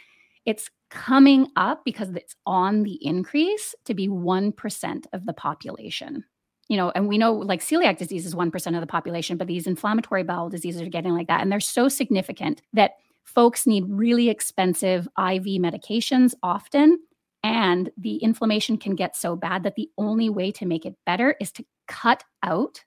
[0.46, 6.24] it's coming up because it's on the increase to be 1% of the population
[6.68, 9.66] you know, and we know like celiac disease is 1% of the population, but these
[9.66, 11.40] inflammatory bowel diseases are getting like that.
[11.40, 12.92] And they're so significant that
[13.24, 16.98] folks need really expensive IV medications often.
[17.45, 21.37] And the inflammation can get so bad that the only way to make it better
[21.39, 22.83] is to cut out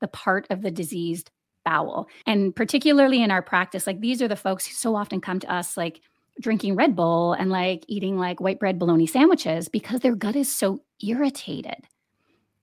[0.00, 1.32] the part of the diseased
[1.64, 2.06] bowel.
[2.24, 5.52] And particularly in our practice, like these are the folks who so often come to
[5.52, 6.00] us like
[6.40, 10.54] drinking Red Bull and like eating like white bread bologna sandwiches because their gut is
[10.54, 11.88] so irritated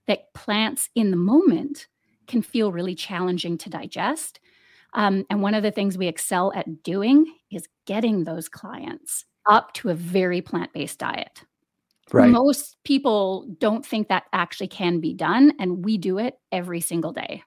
[0.07, 1.87] that plants in the moment
[2.25, 4.39] can feel really challenging to digest.
[4.93, 9.73] Um, and one of the things we excel at doing is getting those clients up
[9.73, 11.43] to a very plant based diet.
[12.11, 12.29] Right.
[12.29, 17.11] Most people don't think that actually can be done, and we do it every single
[17.11, 17.43] day.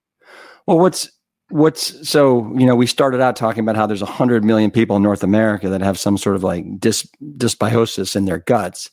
[0.67, 1.11] Well, what's
[1.51, 5.03] what's so you know we started out talking about how there's 100 million people in
[5.05, 8.91] north america that have some sort of like dys, dysbiosis in their guts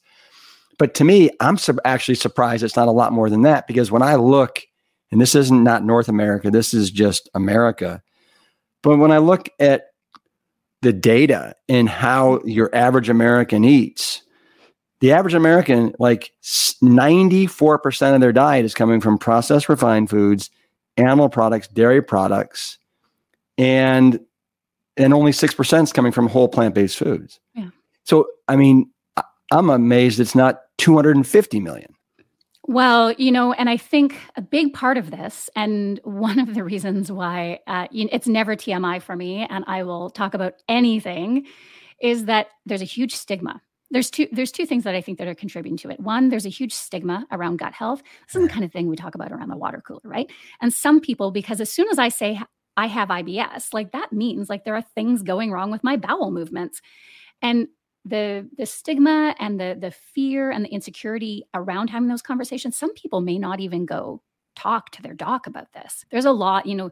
[0.78, 3.92] but to me, I'm su- actually surprised it's not a lot more than that because
[3.92, 4.62] when I look,
[5.12, 8.02] and this isn't not North America, this is just America.
[8.82, 9.84] But when I look at
[10.84, 14.22] the data and how your average American eats,
[15.00, 20.52] the average American, like 94% of their diet is coming from processed refined foods,
[20.98, 22.78] animal products, dairy products,
[23.58, 24.20] and
[24.96, 27.40] and only 6% is coming from whole plant-based foods.
[27.56, 27.70] Yeah.
[28.04, 28.92] So, I mean,
[29.52, 31.93] I'm amazed it's not 250 million.
[32.66, 36.64] Well, you know, and I think a big part of this, and one of the
[36.64, 41.46] reasons why uh, it's never TMI for me, and I will talk about anything,
[42.02, 43.62] is that there's a huge stigma.
[43.92, 44.28] There's two.
[44.32, 46.00] There's two things that I think that are contributing to it.
[46.00, 48.02] One, there's a huge stigma around gut health.
[48.28, 50.32] This is the kind of thing we talk about around the water cooler, right?
[50.62, 52.42] And some people, because as soon as I say
[52.76, 56.32] I have IBS, like that means like there are things going wrong with my bowel
[56.32, 56.82] movements,
[57.42, 57.68] and
[58.06, 62.94] the the stigma and the the fear and the insecurity around having those conversations some
[62.94, 64.22] people may not even go
[64.56, 66.06] talk to their doc about this.
[66.12, 66.92] There's a lot you know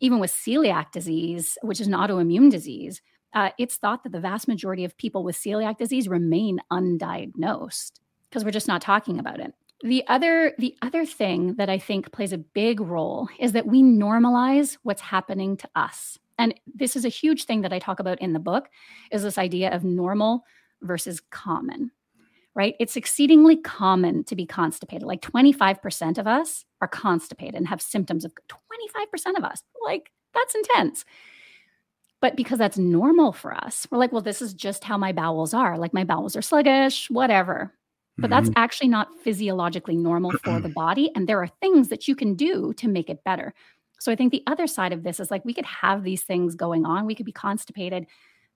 [0.00, 3.00] even with celiac disease which is an autoimmune disease
[3.32, 8.44] uh, it's thought that the vast majority of people with celiac disease remain undiagnosed because
[8.44, 9.54] we're just not talking about it.
[9.82, 13.82] The other the other thing that i think plays a big role is that we
[13.82, 18.20] normalize what's happening to us and this is a huge thing that I talk about
[18.20, 18.70] in the book
[19.12, 20.44] is this idea of normal
[20.80, 21.90] versus common.
[22.54, 22.74] Right?
[22.80, 25.06] It's exceedingly common to be constipated.
[25.06, 29.62] Like 25% of us are constipated and have symptoms of 25% of us.
[29.84, 31.04] Like that's intense.
[32.20, 35.54] But because that's normal for us, we're like, well, this is just how my bowels
[35.54, 35.78] are.
[35.78, 37.72] Like my bowels are sluggish, whatever.
[38.18, 38.44] But mm-hmm.
[38.44, 41.10] that's actually not physiologically normal for the body.
[41.14, 43.54] And there are things that you can do to make it better.
[44.00, 46.54] So I think the other side of this is like we could have these things
[46.54, 47.04] going on.
[47.04, 48.06] We could be constipated.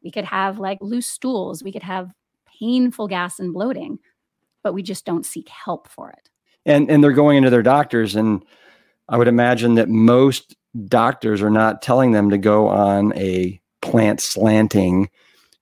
[0.03, 1.63] We could have like loose stools.
[1.63, 2.13] We could have
[2.59, 3.99] painful gas and bloating,
[4.63, 6.31] but we just don't seek help for it.
[6.65, 8.43] And and they're going into their doctors and
[9.11, 14.23] I would imagine that most doctors are not telling them to go on a plant
[14.23, 15.11] slanting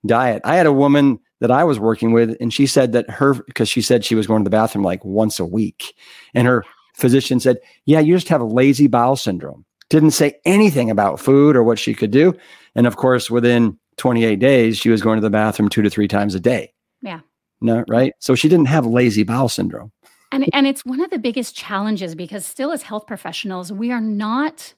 [0.06, 0.42] diet.
[0.44, 3.68] I had a woman that I was working with and she said that her because
[3.68, 5.96] she said she was going to the bathroom like once a week
[6.34, 6.64] and her
[6.94, 11.56] physician said, "Yeah, you just have a lazy bowel syndrome." Didn't say anything about food
[11.56, 12.34] or what she could do.
[12.74, 16.08] And of course, within 28 days, she was going to the bathroom two to three
[16.08, 16.72] times a day.
[17.02, 17.20] Yeah.
[17.60, 18.14] No, right?
[18.18, 19.92] So she didn't have lazy bowel syndrome.
[20.32, 24.00] And and it's one of the biggest challenges because still as health professionals, we are
[24.00, 24.74] not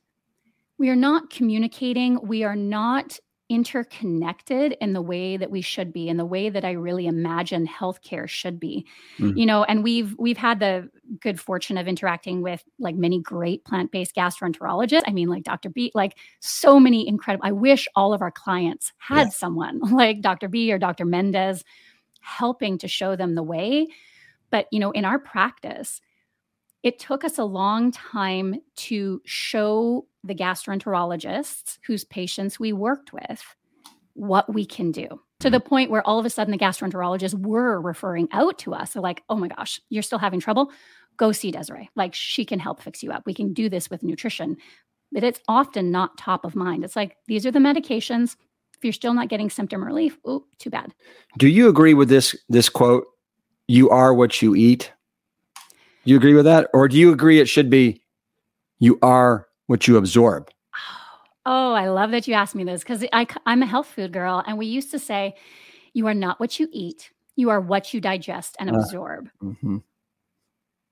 [0.78, 3.18] we are not communicating, we are not
[3.50, 7.66] interconnected in the way that we should be in the way that i really imagine
[7.66, 8.86] healthcare should be
[9.18, 9.36] mm.
[9.36, 10.88] you know and we've we've had the
[11.20, 15.92] good fortune of interacting with like many great plant-based gastroenterologists i mean like dr b
[15.94, 19.28] like so many incredible i wish all of our clients had yeah.
[19.28, 21.64] someone like dr b or dr mendez
[22.20, 23.86] helping to show them the way
[24.48, 26.00] but you know in our practice
[26.84, 33.42] it took us a long time to show the gastroenterologists whose patients we worked with
[34.12, 35.08] what we can do
[35.40, 38.92] to the point where all of a sudden the gastroenterologists were referring out to us.
[38.92, 40.70] They're like, oh my gosh, you're still having trouble?
[41.16, 41.90] Go see Desiree.
[41.96, 43.24] Like she can help fix you up.
[43.26, 44.56] We can do this with nutrition.
[45.10, 46.84] But it's often not top of mind.
[46.84, 48.36] It's like, these are the medications.
[48.76, 50.92] If you're still not getting symptom relief, oh, too bad.
[51.38, 53.06] Do you agree with this this quote?
[53.68, 54.92] You are what you eat.
[56.04, 56.68] You agree with that?
[56.72, 58.02] Or do you agree it should be
[58.78, 60.50] you are what you absorb.
[61.46, 63.04] Oh, I love that you asked me this because
[63.46, 64.42] I'm a health food girl.
[64.46, 65.34] And we used to say,
[65.92, 69.28] you are not what you eat, you are what you digest and uh, absorb.
[69.42, 69.78] Mm-hmm.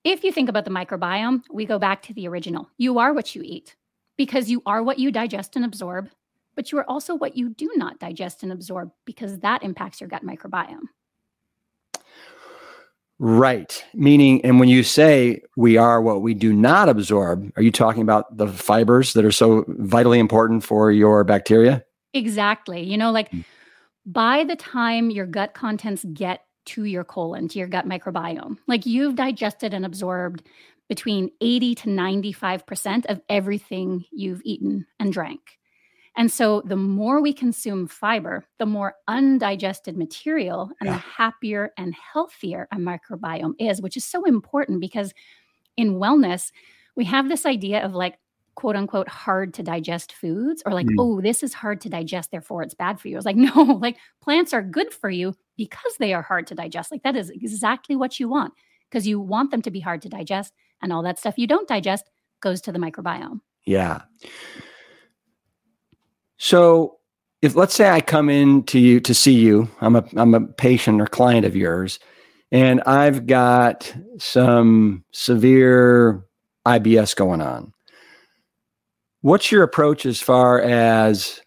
[0.05, 2.69] If you think about the microbiome, we go back to the original.
[2.77, 3.77] You are what you eat
[4.17, 6.11] because you are what you digest and absorb,
[6.55, 10.09] but you are also what you do not digest and absorb because that impacts your
[10.09, 10.89] gut microbiome.
[13.25, 13.85] Right.
[13.95, 18.03] Meaning, and when you say we are what we do not absorb, are you talking
[18.03, 21.85] about the fibers that are so vitally important for your bacteria?
[22.15, 22.83] Exactly.
[22.83, 23.45] You know, like mm.
[24.05, 28.87] by the time your gut contents get to your colon, to your gut microbiome, like
[28.87, 30.43] you've digested and absorbed
[30.89, 35.61] between 80 to 95% of everything you've eaten and drank.
[36.17, 40.97] And so the more we consume fiber, the more undigested material and yeah.
[40.97, 45.15] the happier and healthier a microbiome is, which is so important because
[45.77, 46.53] in wellness,
[46.97, 48.19] we have this idea of like,
[48.55, 50.97] quote unquote, hard to digest foods, or like, mm.
[50.99, 53.17] oh, this is hard to digest, therefore it's bad for you.
[53.17, 56.93] It's like, no, like plants are good for you because they are hard to digest.
[56.93, 58.53] Like, that is exactly what you want
[58.91, 60.53] because you want them to be hard to digest.
[60.83, 62.11] And all that stuff you don't digest
[62.41, 63.41] goes to the microbiome.
[63.65, 64.03] Yeah.
[66.43, 66.99] So
[67.41, 70.41] if let's say I come in to you to see you, I'm a I'm a
[70.41, 72.01] patient or client of yours,
[72.51, 76.25] and I've got some severe
[76.67, 77.73] IBS going on.
[79.21, 81.41] What's your approach as far as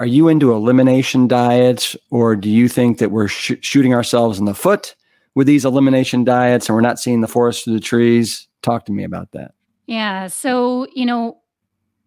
[0.00, 4.46] are you into elimination diets or do you think that we're sh- shooting ourselves in
[4.46, 4.96] the foot
[5.36, 8.48] with these elimination diets and we're not seeing the forest through the trees?
[8.62, 9.54] Talk to me about that.
[9.86, 11.38] Yeah, so, you know,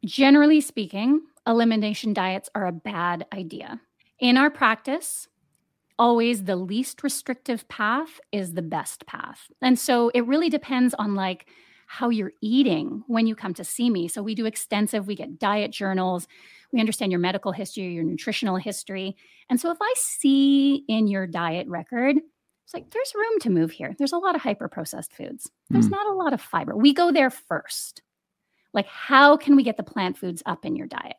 [0.04, 3.80] generally speaking, elimination diets are a bad idea.
[4.20, 5.28] In our practice,
[6.00, 9.52] always the least restrictive path is the best path.
[9.62, 11.48] And so it really depends on like
[11.88, 14.08] how you're eating when you come to see me.
[14.08, 16.28] So we do extensive, we get diet journals,
[16.72, 19.16] we understand your medical history, your nutritional history.
[19.50, 22.18] And so if I see in your diet record,
[22.66, 23.94] it's like there's room to move here.
[23.98, 25.52] There's a lot of hyper processed foods.
[25.70, 25.92] There's mm.
[25.92, 26.76] not a lot of fiber.
[26.76, 28.02] We go there first.
[28.74, 31.18] Like, how can we get the plant foods up in your diet?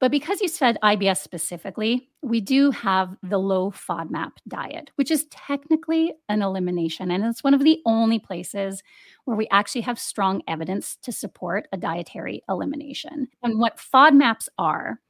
[0.00, 5.26] But because you said IBS specifically, we do have the low FODMAP diet, which is
[5.30, 7.10] technically an elimination.
[7.10, 8.82] And it's one of the only places
[9.24, 13.28] where we actually have strong evidence to support a dietary elimination.
[13.42, 15.00] And what FODMAPs are,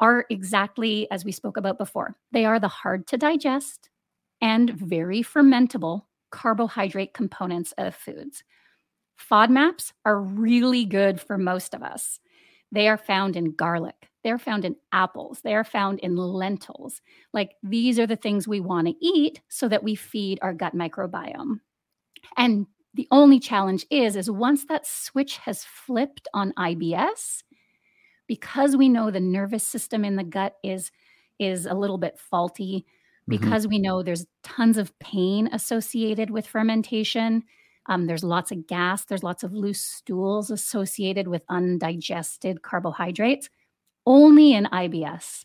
[0.00, 2.16] are exactly as we spoke about before.
[2.32, 3.90] They are the hard to digest
[4.40, 8.42] and very fermentable carbohydrate components of foods.
[9.30, 12.20] FODMAPs are really good for most of us.
[12.72, 15.42] They are found in garlic, they're found in apples.
[15.44, 17.02] They are found in lentils.
[17.32, 20.74] Like these are the things we want to eat so that we feed our gut
[20.74, 21.60] microbiome.
[22.36, 27.42] And the only challenge is is once that switch has flipped on IBS,
[28.26, 30.90] because we know the nervous system in the gut is
[31.38, 33.30] is a little bit faulty, mm-hmm.
[33.30, 33.74] because mm-hmm.
[33.74, 37.42] we know there's tons of pain associated with fermentation.
[37.86, 43.50] Um, there's lots of gas, there's lots of loose stools associated with undigested carbohydrates
[44.06, 45.44] only in IBS,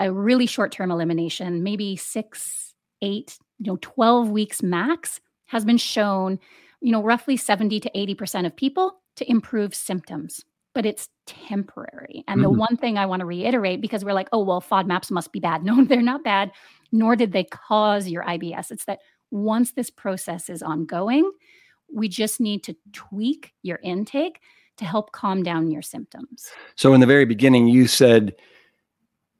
[0.00, 5.76] a really short term elimination, maybe six, eight, you know, 12 weeks max, has been
[5.76, 6.38] shown,
[6.80, 10.44] you know, roughly 70 to 80% of people to improve symptoms,
[10.74, 12.24] but it's temporary.
[12.26, 12.42] And mm-hmm.
[12.42, 15.40] the one thing I want to reiterate, because we're like, oh, well, FODMAPs must be
[15.40, 15.64] bad.
[15.64, 16.50] No, they're not bad,
[16.92, 18.70] nor did they cause your IBS.
[18.70, 19.00] It's that
[19.30, 21.30] once this process is ongoing,
[21.92, 24.40] we just need to tweak your intake
[24.76, 26.50] to help calm down your symptoms.
[26.76, 28.34] So, in the very beginning, you said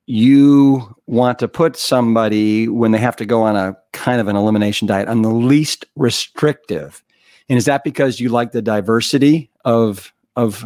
[0.06, 4.36] you want to put somebody when they have to go on a kind of an
[4.36, 7.02] elimination diet on the least restrictive.
[7.48, 10.64] And is that because you like the diversity of of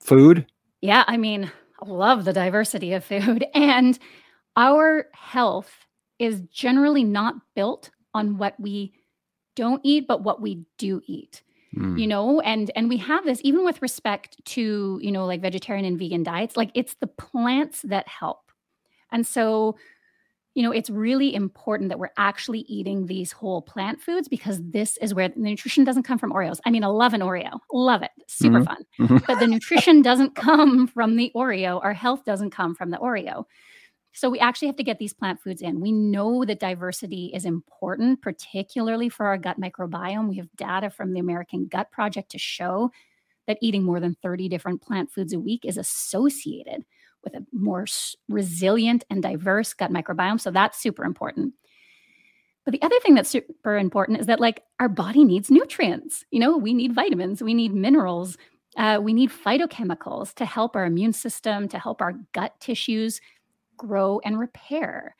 [0.00, 0.46] food?
[0.80, 1.50] Yeah, I mean,
[1.82, 3.98] I love the diversity of food and
[4.56, 5.72] our health
[6.18, 8.92] is generally not built on what we
[9.56, 11.42] don't eat but what we do eat
[11.74, 11.98] mm.
[11.98, 15.84] you know and and we have this even with respect to you know like vegetarian
[15.84, 18.40] and vegan diets like it's the plants that help.
[19.12, 19.76] And so
[20.54, 24.96] you know it's really important that we're actually eating these whole plant foods because this
[24.98, 26.58] is where the nutrition doesn't come from oreos.
[26.64, 27.58] I mean i love an oreo.
[27.72, 28.12] Love it.
[28.28, 29.06] Super mm-hmm.
[29.06, 29.22] fun.
[29.26, 31.82] But the nutrition doesn't come from the oreo.
[31.82, 33.44] Our health doesn't come from the oreo
[34.14, 35.80] so we actually have to get these plant foods in.
[35.80, 40.28] We know that diversity is important, particularly for our gut microbiome.
[40.28, 42.90] We have data from the American Gut Project to show
[43.48, 46.84] that eating more than 30 different plant foods a week is associated
[47.24, 47.86] with a more
[48.28, 50.40] resilient and diverse gut microbiome.
[50.40, 51.54] So that's super important.
[52.64, 56.24] But the other thing that's super important is that like our body needs nutrients.
[56.30, 58.38] You know, we need vitamins, we need minerals,
[58.76, 63.20] Uh, we need phytochemicals to help our immune system, to help our gut tissues
[63.76, 65.16] grow and repair,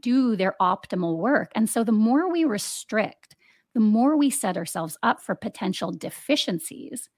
[0.00, 1.50] do their optimal work.
[1.54, 3.36] And so the more we restrict,
[3.74, 7.08] the more we set ourselves up for potential deficiencies.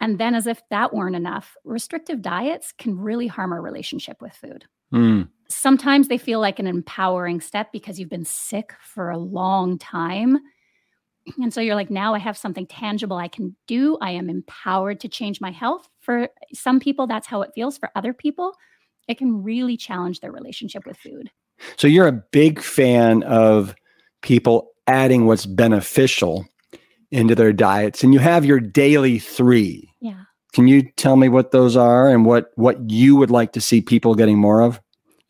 [0.00, 4.32] And then, as if that weren't enough, restrictive diets can really harm our relationship with
[4.32, 4.64] food.
[4.92, 5.28] Mm.
[5.48, 10.38] Sometimes they feel like an empowering step because you've been sick for a long time.
[11.42, 13.98] And so you're like, now I have something tangible I can do.
[14.00, 15.88] I am empowered to change my health.
[16.00, 17.76] For some people, that's how it feels.
[17.76, 18.54] For other people,
[19.08, 21.30] it can really challenge their relationship with food.
[21.76, 23.74] So you're a big fan of
[24.22, 26.46] people adding what's beneficial
[27.10, 29.90] into their diets and you have your daily 3.
[30.00, 30.24] Yeah.
[30.52, 33.80] Can you tell me what those are and what what you would like to see
[33.80, 34.80] people getting more of?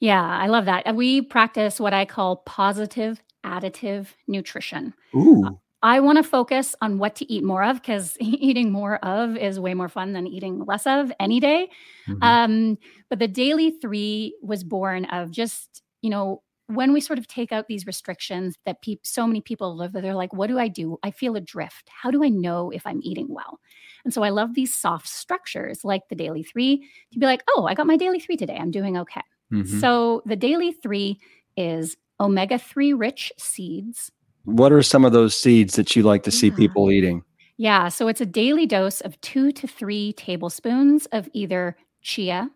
[0.01, 0.87] Yeah, I love that.
[0.87, 4.95] Uh, we practice what I call positive additive nutrition.
[5.15, 5.45] Ooh.
[5.45, 5.51] Uh,
[5.83, 9.61] I want to focus on what to eat more of because eating more of is
[9.61, 11.69] way more fun than eating less of any day.
[12.09, 12.23] Mm-hmm.
[12.23, 17.27] Um, but the daily three was born of just, you know, when we sort of
[17.27, 20.59] take out these restrictions that pe- so many people live with, they're like, what do
[20.59, 20.99] I do?
[21.03, 21.89] I feel adrift.
[21.89, 23.59] How do I know if I'm eating well?
[24.05, 27.67] And so I love these soft structures like the daily three to be like, oh,
[27.67, 28.59] I got my daily three today.
[28.61, 29.23] I'm doing okay.
[29.51, 29.81] Mm-hmm.
[29.81, 31.19] So the daily three
[31.57, 34.11] is omega 3 rich seeds
[34.45, 36.57] what are some of those seeds that you like to see yeah.
[36.57, 37.23] people eating?
[37.57, 42.51] Yeah, so it's a daily dose of two to three tablespoons of either chia,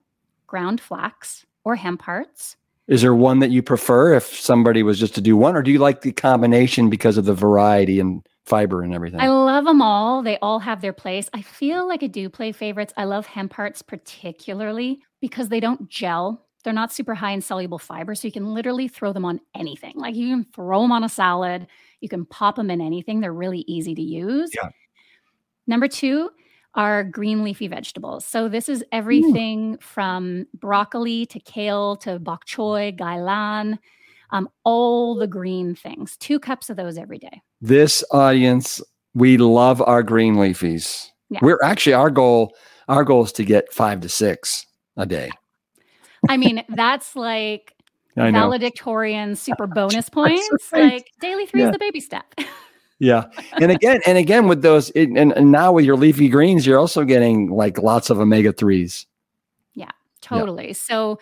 [0.47, 2.57] ground flax, or hemp hearts.
[2.89, 5.71] Is there one that you prefer if somebody was just to do one, or do
[5.71, 9.21] you like the combination because of the variety and fiber and everything?
[9.21, 10.23] I love them all.
[10.23, 11.29] They all have their place.
[11.33, 12.93] I feel like I do play favorites.
[12.97, 17.79] I love hemp hearts particularly because they don't gel they're not super high in soluble
[17.79, 19.95] fiber, so you can literally throw them on anything.
[19.97, 21.67] Like you can throw them on a salad,
[22.01, 23.21] you can pop them in anything.
[23.21, 24.51] They're really easy to use.
[24.55, 24.69] Yeah.
[25.67, 26.31] Number two
[26.75, 28.25] are green leafy vegetables.
[28.25, 29.79] So this is everything Ooh.
[29.81, 33.79] from broccoli to kale to bok choy, gailan,
[34.31, 36.17] um, all the green things.
[36.17, 37.43] Two cups of those every day.
[37.61, 38.81] This audience,
[39.15, 41.09] we love our green leafies.
[41.29, 41.41] Yeah.
[41.43, 42.55] We're actually our goal.
[42.89, 45.31] Our goal is to get five to six a day.
[46.29, 47.75] I mean, that's like
[48.17, 50.49] valedictorian super bonus points.
[50.73, 50.95] Right.
[50.95, 51.69] Like daily three yeah.
[51.69, 52.35] is the baby step.
[52.99, 53.25] yeah.
[53.61, 56.79] And again, and again with those, it, and, and now with your leafy greens, you're
[56.79, 59.07] also getting like lots of omega 3s.
[59.75, 60.69] Yeah, totally.
[60.69, 60.75] Yeah.
[60.75, 61.19] So,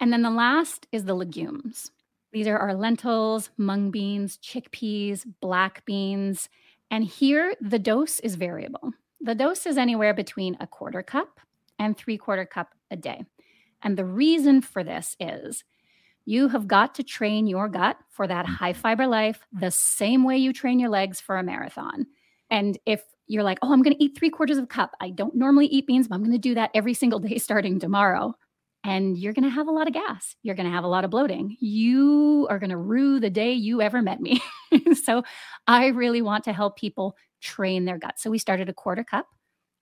[0.00, 1.90] and then the last is the legumes.
[2.32, 6.48] These are our lentils, mung beans, chickpeas, black beans.
[6.90, 8.92] And here the dose is variable.
[9.20, 11.40] The dose is anywhere between a quarter cup
[11.78, 13.24] and three quarter cup a day.
[13.82, 15.64] And the reason for this is
[16.24, 18.54] you have got to train your gut for that mm.
[18.54, 22.06] high fiber life the same way you train your legs for a marathon.
[22.50, 25.10] And if you're like, oh, I'm going to eat three quarters of a cup, I
[25.10, 28.34] don't normally eat beans, but I'm going to do that every single day starting tomorrow.
[28.82, 30.36] And you're going to have a lot of gas.
[30.42, 31.56] You're going to have a lot of bloating.
[31.60, 34.40] You are going to rue the day you ever met me.
[35.04, 35.22] so
[35.66, 38.18] I really want to help people train their gut.
[38.18, 39.26] So we started a quarter cup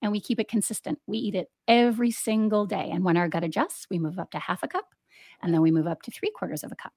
[0.02, 0.98] and we keep it consistent.
[1.06, 2.90] We eat it every single day.
[2.92, 4.94] And when our gut adjusts, we move up to half a cup
[5.42, 6.92] and then we move up to three quarters of a cup.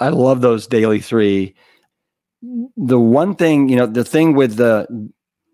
[0.00, 1.54] I love those daily three.
[2.76, 4.86] The one thing, you know, the thing with the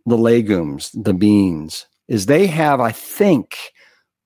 [0.06, 3.56] the legumes, the beans, is they have, I think,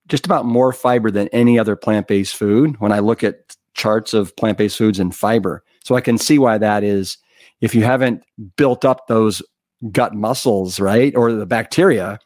[0.08, 4.34] just about more fiber than any other plant-based food when I look at charts of
[4.36, 5.62] plant-based foods and fiber.
[5.84, 7.16] So I can see why that is.
[7.60, 8.24] If you haven't
[8.56, 9.40] built up those
[9.92, 11.14] gut muscles, right?
[11.16, 12.18] Or the bacteria,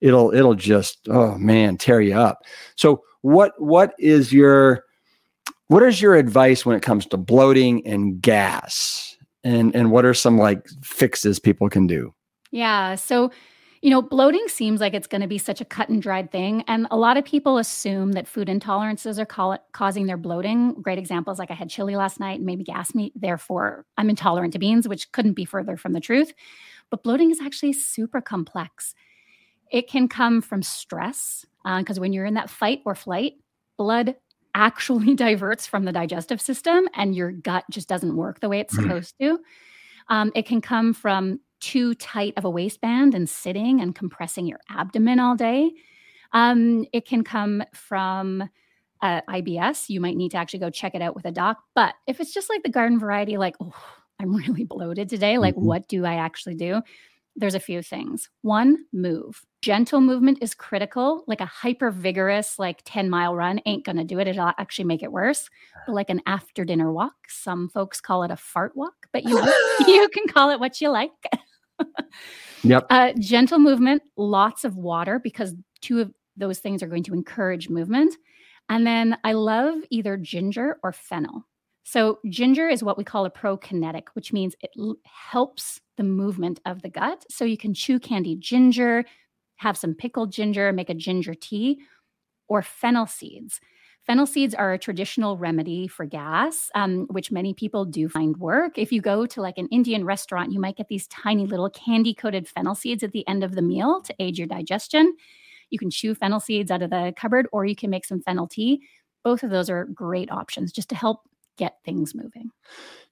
[0.00, 2.40] it'll it'll just oh man, tear you up.
[2.76, 4.84] So what what is your
[5.68, 9.16] what is your advice when it comes to bloating and gas?
[9.44, 12.14] And and what are some like fixes people can do?
[12.50, 12.94] Yeah.
[12.94, 13.30] So
[13.82, 16.64] you know, bloating seems like it's going to be such a cut and dried thing.
[16.66, 20.74] And a lot of people assume that food intolerances are call causing their bloating.
[20.82, 23.12] Great examples like I had chili last night and maybe gas meat.
[23.14, 26.32] Therefore, I'm intolerant to beans, which couldn't be further from the truth.
[26.90, 28.94] But bloating is actually super complex.
[29.70, 33.34] It can come from stress, because uh, when you're in that fight or flight,
[33.76, 34.16] blood
[34.54, 38.74] actually diverts from the digestive system and your gut just doesn't work the way it's
[38.74, 38.84] mm-hmm.
[38.84, 39.38] supposed to.
[40.08, 44.60] Um, it can come from too tight of a waistband and sitting and compressing your
[44.70, 45.72] abdomen all day.
[46.32, 48.48] Um, it can come from
[49.02, 49.88] uh, IBS.
[49.88, 51.62] You might need to actually go check it out with a doc.
[51.74, 53.74] But if it's just like the garden variety, like, oh,
[54.20, 55.38] I'm really bloated today.
[55.38, 55.66] Like, mm-hmm.
[55.66, 56.82] what do I actually do?
[57.36, 58.28] There's a few things.
[58.42, 59.40] One, move.
[59.62, 61.22] Gentle movement is critical.
[61.28, 64.26] Like a hyper vigorous, like 10 mile run ain't going to do it.
[64.26, 65.48] It'll actually make it worse.
[65.86, 69.36] But like an after dinner walk, some folks call it a fart walk, but you
[69.86, 71.10] you can call it what you like.
[72.64, 72.86] yep.
[72.90, 77.68] Uh, gentle movement, lots of water because two of those things are going to encourage
[77.68, 78.16] movement.
[78.68, 81.46] And then I love either ginger or fennel.
[81.90, 86.60] So, ginger is what we call a prokinetic, which means it l- helps the movement
[86.66, 87.24] of the gut.
[87.30, 89.06] So, you can chew candied ginger,
[89.56, 91.80] have some pickled ginger, make a ginger tea,
[92.46, 93.58] or fennel seeds.
[94.06, 98.76] Fennel seeds are a traditional remedy for gas, um, which many people do find work.
[98.76, 102.12] If you go to like an Indian restaurant, you might get these tiny little candy
[102.12, 105.16] coated fennel seeds at the end of the meal to aid your digestion.
[105.70, 108.46] You can chew fennel seeds out of the cupboard, or you can make some fennel
[108.46, 108.82] tea.
[109.24, 111.22] Both of those are great options just to help
[111.58, 112.50] get things moving.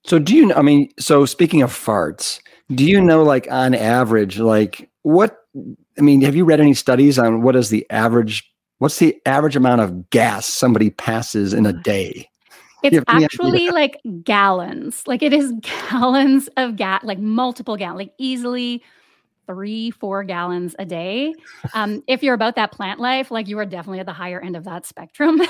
[0.05, 2.41] So, do you, I mean, so speaking of farts,
[2.75, 5.37] do you know, like on average, like what,
[5.99, 9.57] I mean, have you read any studies on what is the average What's the average
[9.57, 12.29] amount of gas somebody passes in a day?
[12.83, 15.03] It's actually like gallons.
[15.07, 15.53] Like it is
[15.91, 18.83] gallons of gas, like multiple gallons, like easily
[19.47, 21.33] three, four gallons a day.
[21.73, 24.57] Um, if you're about that plant life, like you are definitely at the higher end
[24.57, 25.41] of that spectrum.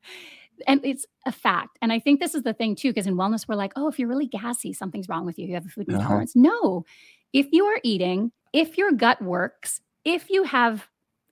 [0.68, 1.78] and it's a fact.
[1.82, 3.98] And I think this is the thing too, because in wellness, we're like, oh, if
[3.98, 5.46] you're really gassy, something's wrong with you.
[5.46, 6.00] You have a food uh-huh.
[6.00, 6.34] intolerance.
[6.34, 6.84] No,
[7.32, 10.88] if you are eating, if your gut works, if you have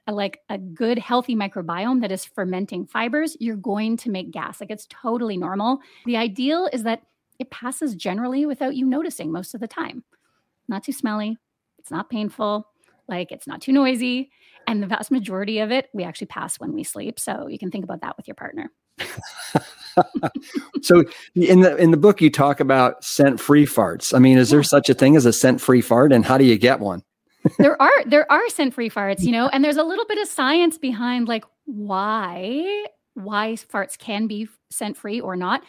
[0.06, 4.60] a, like a good healthy microbiome that is fermenting fibers, you're going to make gas.
[4.60, 5.80] Like it's totally normal.
[6.06, 7.02] The ideal is that
[7.38, 10.04] it passes generally without you noticing most of the time.
[10.68, 11.38] Not too smelly,
[11.78, 12.66] it's not painful,
[13.08, 14.30] like it's not too noisy,
[14.68, 17.18] and the vast majority of it we actually pass when we sleep.
[17.18, 18.70] So you can think about that with your partner.
[20.82, 21.04] so
[21.34, 24.14] in the in the book you talk about scent free farts.
[24.14, 26.44] I mean, is there such a thing as a scent free fart and how do
[26.44, 27.02] you get one?
[27.58, 30.28] there are there are scent free farts, you know, and there's a little bit of
[30.28, 35.62] science behind like why why farts can be scent free or not.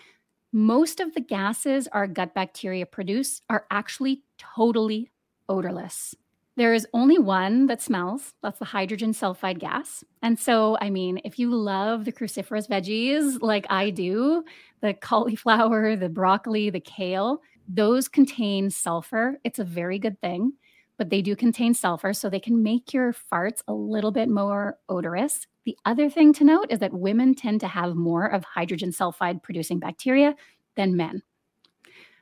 [0.51, 5.09] Most of the gases our gut bacteria produce are actually totally
[5.47, 6.15] odorless.
[6.59, 8.33] There is only one that smells.
[8.43, 10.03] That's the hydrogen sulfide gas.
[10.21, 14.43] And so, I mean, if you love the cruciferous veggies like I do,
[14.81, 19.39] the cauliflower, the broccoli, the kale, those contain sulfur.
[19.45, 20.51] It's a very good thing
[20.99, 24.77] but they do contain sulfur, so they can make your farts a little bit more
[24.89, 25.47] odorous.
[25.63, 29.41] The other thing to note is that women tend to have more of hydrogen sulfide
[29.41, 30.35] producing bacteria
[30.75, 31.23] than men.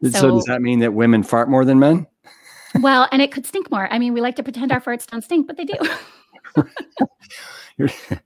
[0.04, 2.06] So, so does that mean that women fart more than men?
[2.76, 3.91] Well, and it could stink more.
[3.91, 5.76] I mean, we like to pretend our farts don't stink, but they do.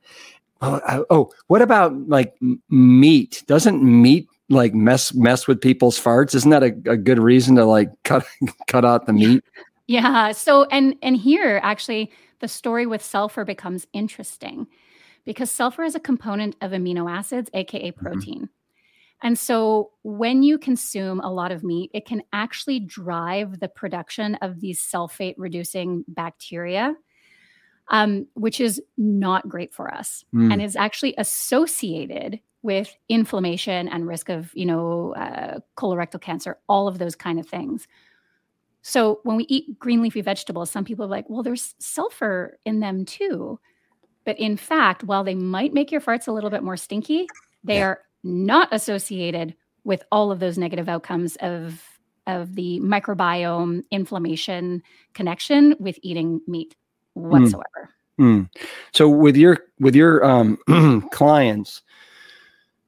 [0.62, 2.36] oh, oh, what about like
[2.70, 3.44] meat?
[3.48, 6.36] Doesn't meat like mess mess with people's farts?
[6.36, 8.26] Isn't that a, a good reason to like cut
[8.68, 9.44] cut out the meat?
[9.88, 10.32] Yeah.
[10.32, 14.68] So and and here actually the story with sulfur becomes interesting
[15.26, 18.06] because sulfur is a component of amino acids, aka mm-hmm.
[18.06, 18.36] protein.
[18.36, 18.61] Mm-hmm.
[19.22, 24.36] And so when you consume a lot of meat, it can actually drive the production
[24.36, 26.96] of these sulfate reducing bacteria,
[27.90, 30.52] um, which is not great for us mm.
[30.52, 36.88] and is actually associated with inflammation and risk of, you know, uh, colorectal cancer, all
[36.88, 37.88] of those kind of things.
[38.84, 42.80] So when we eat green leafy vegetables, some people are like, well, there's sulfur in
[42.80, 43.60] them too.
[44.26, 47.28] But in fact, while they might make your farts a little bit more stinky,
[47.64, 47.86] they yeah.
[47.86, 51.84] are not associated with all of those negative outcomes of
[52.28, 56.76] of the microbiome inflammation connection with eating meat
[57.16, 57.30] hmm.
[57.30, 57.66] whatsoever.
[57.86, 57.92] Mm.
[58.22, 58.50] Mm.
[58.94, 60.60] So with your with your um,
[61.12, 61.82] clients,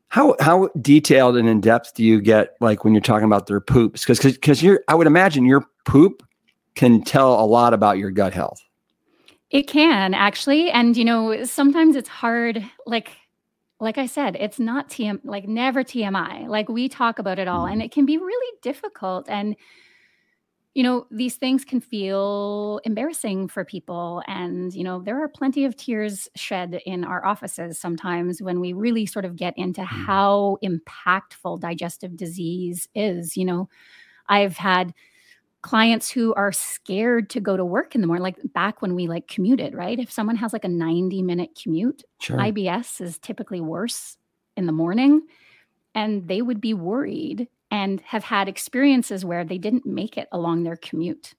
[0.10, 3.60] how how detailed and in depth do you get like when you're talking about their
[3.60, 4.06] poops?
[4.06, 6.22] Because because you're I would imagine your poop
[6.76, 8.62] can tell a lot about your gut health.
[9.50, 12.64] It can actually, and you know sometimes it's hard.
[12.86, 13.12] Like
[13.84, 16.48] like I said, it's not TM like never TMI.
[16.48, 19.56] Like we talk about it all, and it can be really difficult and
[20.74, 24.24] you know, these things can feel embarrassing for people.
[24.28, 28.74] And, you know, there are plenty of tears shed in our offices sometimes when we
[28.74, 30.06] really sort of get into mm-hmm.
[30.06, 33.38] how impactful digestive disease is.
[33.38, 33.70] You know,
[34.28, 34.96] I've had
[35.64, 39.08] clients who are scared to go to work in the morning, like back when we
[39.08, 39.98] like commuted, right?
[39.98, 42.38] If someone has like a 90 minute commute, sure.
[42.38, 44.18] IBS is typically worse
[44.56, 45.22] in the morning.
[45.96, 50.64] And they would be worried and have had experiences where they didn't make it along
[50.64, 51.34] their commute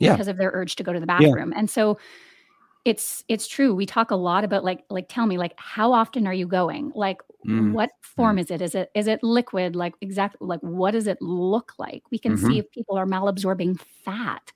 [0.00, 0.12] yeah.
[0.12, 1.52] because of their urge to go to the bathroom.
[1.52, 1.58] Yeah.
[1.58, 1.98] And so
[2.84, 3.74] it's it's true.
[3.74, 6.90] We talk a lot about like like tell me like how often are you going?
[6.94, 7.72] Like mm.
[7.72, 8.40] what form mm.
[8.40, 8.62] is it?
[8.62, 9.76] Is it is it liquid?
[9.76, 12.02] Like exactly like what does it look like?
[12.10, 12.46] We can mm-hmm.
[12.46, 14.52] see if people are malabsorbing fat,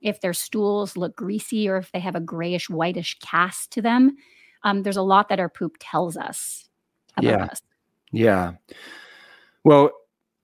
[0.00, 4.16] if their stools look greasy or if they have a grayish whitish cast to them.
[4.62, 6.68] Um, there's a lot that our poop tells us
[7.16, 7.44] about yeah.
[7.44, 7.62] us.
[8.12, 8.52] Yeah.
[9.62, 9.90] Well,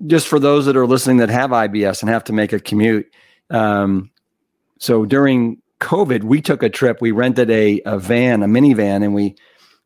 [0.06, 3.10] just for those that are listening that have IBS and have to make a commute,
[3.50, 4.10] um,
[4.78, 7.00] so during COVID, we took a trip.
[7.00, 9.36] We rented a, a van, a minivan, and we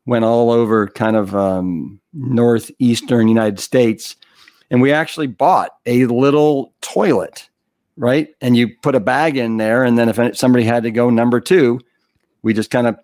[0.05, 4.15] went all over kind of um, northeastern United States.
[4.69, 7.49] And we actually bought a little toilet,
[7.97, 8.29] right?
[8.41, 11.39] And you put a bag in there, and then if somebody had to go number
[11.39, 11.79] two,
[12.41, 12.97] we just kind of,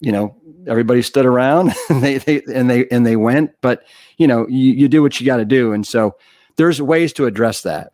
[0.00, 3.50] you know, everybody stood around and they, they and they and they went.
[3.60, 3.84] But
[4.18, 6.16] you know, you, you do what you got to do, and so
[6.56, 7.92] there's ways to address that,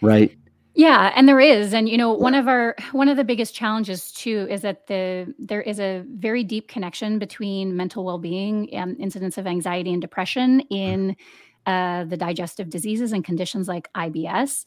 [0.00, 0.36] right?
[0.78, 4.12] Yeah, and there is, and you know, one of our one of the biggest challenges
[4.12, 9.38] too is that the there is a very deep connection between mental well-being and incidence
[9.38, 11.16] of anxiety and depression in
[11.64, 14.66] uh, the digestive diseases and conditions like IBS.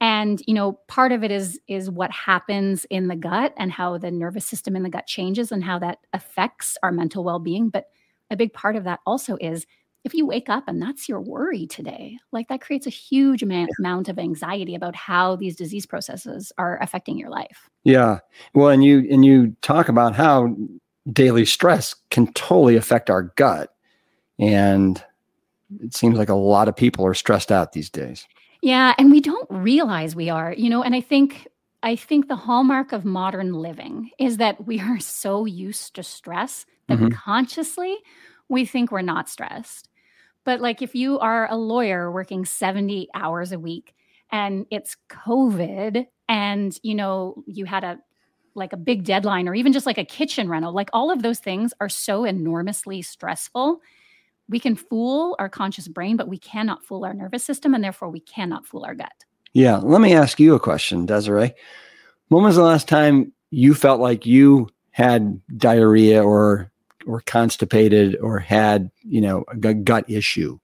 [0.00, 3.98] And you know, part of it is is what happens in the gut and how
[3.98, 7.68] the nervous system in the gut changes and how that affects our mental well-being.
[7.68, 7.86] But
[8.30, 9.66] a big part of that also is
[10.04, 14.08] if you wake up and that's your worry today, like that creates a huge amount
[14.08, 17.70] of anxiety about how these disease processes are affecting your life.
[17.84, 18.18] Yeah.
[18.54, 20.56] Well, and you and you talk about how
[21.10, 23.74] daily stress can totally affect our gut.
[24.38, 25.02] And
[25.80, 28.26] it seems like a lot of people are stressed out these days.
[28.60, 31.48] Yeah, and we don't realize we are, you know, and I think
[31.82, 36.66] I think the hallmark of modern living is that we are so used to stress
[36.88, 37.08] that mm-hmm.
[37.08, 37.96] consciously
[38.48, 39.88] we think we're not stressed.
[40.44, 43.94] But like if you are a lawyer working 70 hours a week
[44.30, 47.98] and it's COVID and you know you had a
[48.54, 51.38] like a big deadline or even just like a kitchen rental, like all of those
[51.38, 53.80] things are so enormously stressful.
[54.48, 58.10] We can fool our conscious brain, but we cannot fool our nervous system and therefore
[58.10, 59.12] we cannot fool our gut.
[59.52, 59.76] Yeah.
[59.76, 61.54] Let me ask you a question, Desiree.
[62.28, 66.71] When was the last time you felt like you had diarrhea or
[67.06, 70.58] or constipated or had, you know, a gut issue?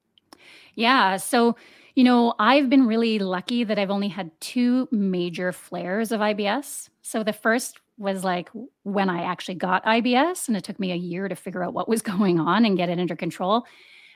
[0.75, 1.17] Yeah.
[1.17, 1.57] So,
[1.95, 6.89] you know, I've been really lucky that I've only had two major flares of IBS.
[7.03, 8.49] So the first was like
[8.85, 11.89] when I actually got IBS, and it took me a year to figure out what
[11.89, 13.67] was going on and get it under control.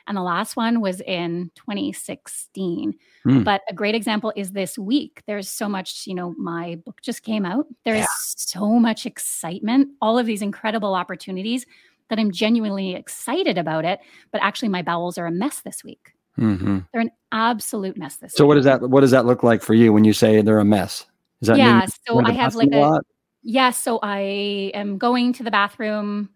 [0.07, 2.93] And the last one was in 2016.
[3.25, 3.43] Mm.
[3.43, 5.23] But a great example is this week.
[5.27, 7.67] There's so much, you know, my book just came out.
[7.85, 8.07] There's yeah.
[8.17, 11.65] so much excitement, all of these incredible opportunities
[12.09, 13.99] that I'm genuinely excited about it,
[14.31, 16.13] but actually my bowels are a mess this week.
[16.39, 16.79] Mm-hmm.
[16.91, 18.33] They're an absolute mess this.
[18.33, 18.49] So week.
[18.49, 20.65] what does that what does that look like for you when you say they're a
[20.65, 21.05] mess?
[21.41, 21.85] Does that yeah?
[22.07, 23.01] so I have like a, a
[23.43, 23.71] yeah.
[23.71, 26.29] So I am going to the bathroom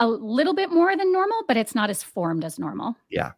[0.00, 2.96] a little bit more than normal, but it's not as formed as normal.
[3.10, 3.32] Yeah.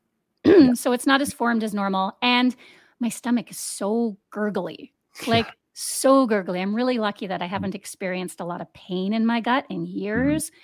[0.75, 2.55] so it's not as formed as normal, and
[3.01, 4.93] my stomach is so gurgly,
[5.27, 5.49] like.
[5.77, 6.61] so gurgly.
[6.61, 9.79] I'm really lucky that I haven't experienced a lot of pain in my gut in
[9.85, 9.99] mm-hmm.
[9.99, 10.47] years.
[10.47, 10.59] Mm-hmm.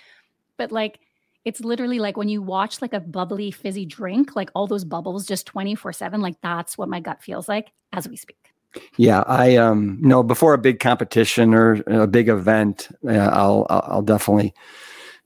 [0.55, 0.99] But like
[1.45, 5.25] it's literally like when you watch like a bubbly fizzy drink like all those bubbles
[5.25, 8.37] just 24 7 like that's what my gut feels like as we speak.
[8.97, 13.65] Yeah i um you know before a big competition or a big event uh, i'll
[13.69, 14.53] i'll definitely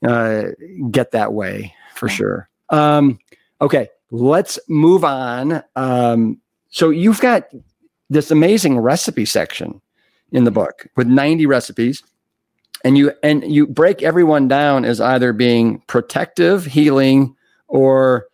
[0.06, 0.44] uh,
[0.92, 2.50] get that way for sure.
[2.70, 3.20] Um
[3.62, 5.64] okay let's move on.
[5.76, 6.40] Um
[6.70, 7.48] so you've got
[8.10, 9.82] this amazing recipe section
[10.32, 12.04] in the book with 90 recipes
[12.86, 17.36] and you and you break everyone down as either being protective, healing,
[17.68, 18.28] or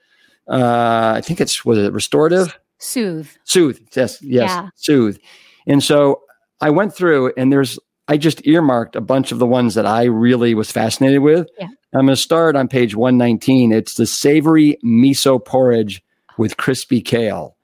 [0.47, 3.79] uh, I think it's was it restorative, soothe, soothe.
[3.95, 4.69] Yes, yes, yeah.
[4.75, 5.17] soothe.
[5.65, 6.21] And so
[6.59, 7.79] I went through, and there's
[8.09, 11.49] I just earmarked a bunch of the ones that I really was fascinated with.
[11.57, 11.67] Yeah.
[11.93, 13.71] I'm going to start on page 119.
[13.71, 16.03] It's the savory miso porridge
[16.37, 17.55] with crispy kale.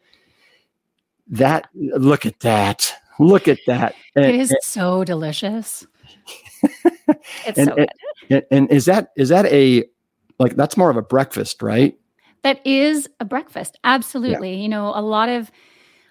[1.28, 2.94] That look at that.
[3.20, 3.96] Look at that.
[4.16, 5.86] It is and, so delicious
[7.46, 7.90] it's and, so good.
[8.30, 9.86] And, and is that is that a
[10.38, 11.98] like that's more of a breakfast, right?
[12.44, 13.78] That is a breakfast.
[13.84, 14.56] Absolutely.
[14.56, 14.62] Yeah.
[14.64, 15.50] You know, a lot of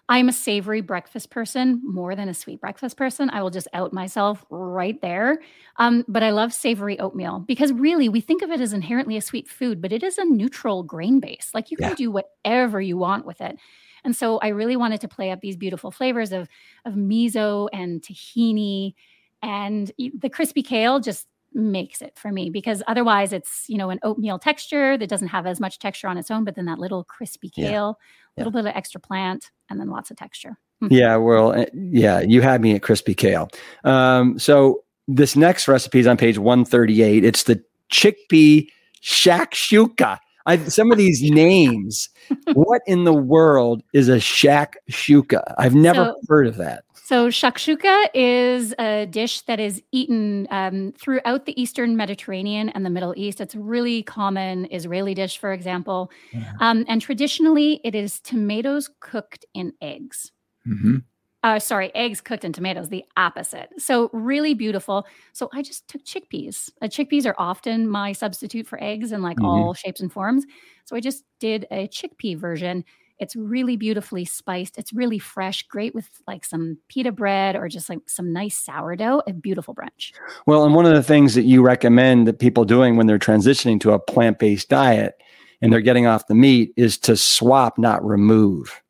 [0.08, 3.28] I'm a savory breakfast person more than a sweet breakfast person.
[3.30, 5.40] I will just out myself right there.
[5.78, 9.20] Um, but I love savory oatmeal because really we think of it as inherently a
[9.20, 11.50] sweet food, but it is a neutral grain base.
[11.54, 11.94] Like you can yeah.
[11.96, 13.58] do whatever you want with it.
[14.04, 16.48] And so I really wanted to play up these beautiful flavors of
[16.84, 18.94] of miso and tahini
[19.42, 21.26] and the crispy kale just
[21.56, 25.46] makes it for me because otherwise it's you know an oatmeal texture that doesn't have
[25.46, 28.44] as much texture on its own but then that little crispy kale a yeah.
[28.44, 30.58] little bit of extra plant and then lots of texture.
[30.82, 30.92] Mm-hmm.
[30.92, 33.48] yeah well eh, yeah you had me at crispy kale.
[33.84, 38.68] Um, so this next recipe is on page 138 it's the chickpea
[39.02, 40.18] shakshuka.
[40.44, 42.10] I, some of these names
[42.52, 45.54] what in the world is a shakshuka?
[45.56, 50.92] I've never so, heard of that so, shakshuka is a dish that is eaten um,
[50.98, 53.40] throughout the Eastern Mediterranean and the Middle East.
[53.40, 56.10] It's a really common Israeli dish, for example.
[56.32, 56.52] Yeah.
[56.60, 60.32] Um, and traditionally, it is tomatoes cooked in eggs.
[60.66, 60.96] Mm-hmm.
[61.44, 63.68] uh, sorry, eggs cooked in tomatoes, the opposite.
[63.78, 65.06] So really beautiful.
[65.32, 66.70] So I just took chickpeas.
[66.82, 69.44] Uh, chickpeas are often my substitute for eggs in like Mhm.
[69.44, 70.44] all shapes and forms.
[70.86, 72.84] So I just did a chickpea version.
[73.18, 74.78] It's really beautifully spiced.
[74.78, 79.22] It's really fresh, great with like some pita bread or just like some nice sourdough.
[79.26, 80.12] A beautiful brunch.
[80.46, 83.80] Well, and one of the things that you recommend that people doing when they're transitioning
[83.80, 85.20] to a plant-based diet
[85.62, 88.82] and they're getting off the meat is to swap, not remove.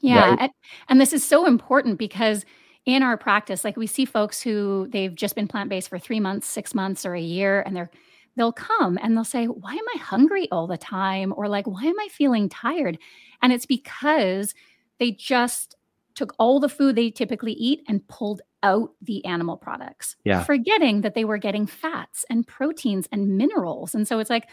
[0.00, 0.30] Yeah.
[0.30, 0.38] Right.
[0.40, 0.52] And,
[0.88, 2.44] and this is so important because
[2.86, 6.20] in our practice, like we see folks who they've just been plant based for three
[6.20, 7.90] months, six months, or a year, and they're
[8.36, 11.32] they'll come and they'll say, Why am I hungry all the time?
[11.36, 12.98] Or like, why am I feeling tired?
[13.42, 14.54] And it's because
[14.98, 15.76] they just
[16.14, 20.42] took all the food they typically eat and pulled out the animal products, Yeah.
[20.44, 23.94] forgetting that they were getting fats and proteins and minerals.
[23.94, 24.48] And so it's like,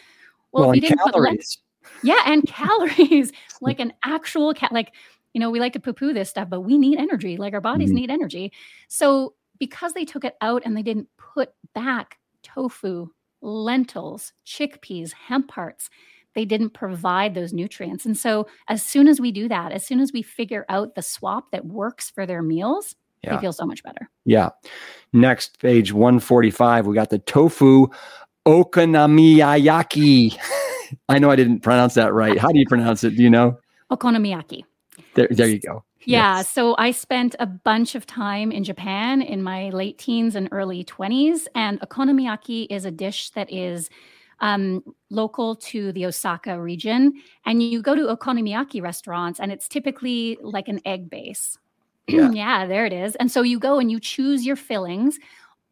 [0.51, 1.37] well, Well, if you didn't put le-
[2.03, 4.71] yeah, and calories, like an actual cat.
[4.71, 4.93] Like,
[5.33, 7.37] you know, we like to poo poo this stuff, but we need energy.
[7.37, 7.95] Like our bodies Mhm.
[7.95, 8.51] need energy.
[8.87, 13.07] So because they took it out and they didn't put back tofu,
[13.41, 15.89] lentils, chickpeas, hemp hearts,
[16.33, 18.05] they didn't provide those nutrients.
[18.05, 21.01] And so as soon as we do that, as soon as we figure out the
[21.01, 23.35] swap that works for their meals, Yeah.
[23.35, 24.09] they feel so much better.
[24.25, 24.49] Yeah.
[25.13, 27.87] Next, page 145, we got the tofu
[28.47, 30.37] okonomiyaki.
[31.09, 32.37] I know I didn't pronounce that right.
[32.37, 33.15] How do you pronounce it?
[33.15, 33.57] Do you know?
[33.91, 34.63] Okonomiyaki.
[35.15, 35.83] There, there you go.
[36.05, 36.37] Yeah.
[36.37, 36.49] Yes.
[36.49, 40.83] So I spent a bunch of time in Japan in my late teens and early
[40.83, 41.47] 20s.
[41.55, 43.89] And okonomiyaki is a dish that is
[44.39, 47.13] um, local to the Osaka region.
[47.45, 51.57] And you go to okonomiyaki restaurants, and it's typically like an egg base.
[52.07, 52.31] Yeah.
[52.31, 53.15] yeah, there it is.
[53.17, 55.17] And so you go and you choose your fillings.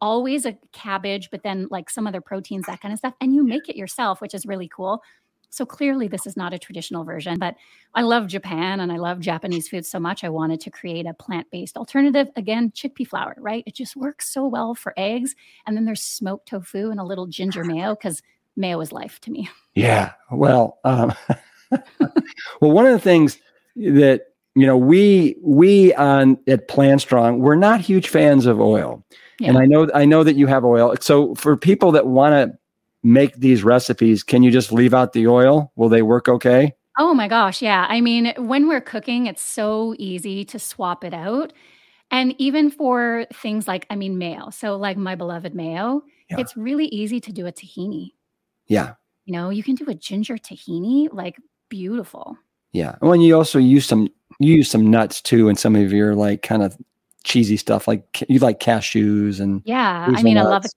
[0.00, 3.12] Always a cabbage, but then like some other proteins, that kind of stuff.
[3.20, 5.02] And you make it yourself, which is really cool.
[5.50, 7.56] So clearly, this is not a traditional version, but
[7.94, 10.22] I love Japan and I love Japanese food so much.
[10.22, 12.28] I wanted to create a plant based alternative.
[12.36, 13.64] Again, chickpea flour, right?
[13.66, 15.34] It just works so well for eggs.
[15.66, 18.22] And then there's smoked tofu and a little ginger mayo because
[18.56, 19.48] mayo is life to me.
[19.74, 20.12] Yeah.
[20.30, 21.12] Well, um,
[21.70, 23.38] well, one of the things
[23.76, 29.04] that you know we we on at PLANTSTRONG we're not huge fans of oil,
[29.40, 30.94] and I know I know that you have oil.
[31.00, 32.58] So for people that want to
[33.02, 35.72] make these recipes, can you just leave out the oil?
[35.76, 36.74] Will they work okay?
[36.98, 37.62] Oh my gosh.
[37.62, 37.86] Yeah.
[37.88, 41.52] I mean, when we're cooking, it's so easy to swap it out.
[42.10, 44.50] And even for things like, I mean, mayo.
[44.50, 46.40] So, like my beloved mayo, Yeah.
[46.40, 48.10] it's really easy to do a tahini.
[48.66, 48.94] Yeah.
[49.24, 51.36] You know, you can do a ginger tahini, like
[51.68, 52.36] beautiful.
[52.72, 52.96] Yeah.
[53.00, 54.08] Well, and you also use some
[54.40, 56.76] you use some nuts too, and some of your like kind of
[57.24, 60.06] cheesy stuff, like you like cashews and Yeah.
[60.14, 60.72] I mean, I love it.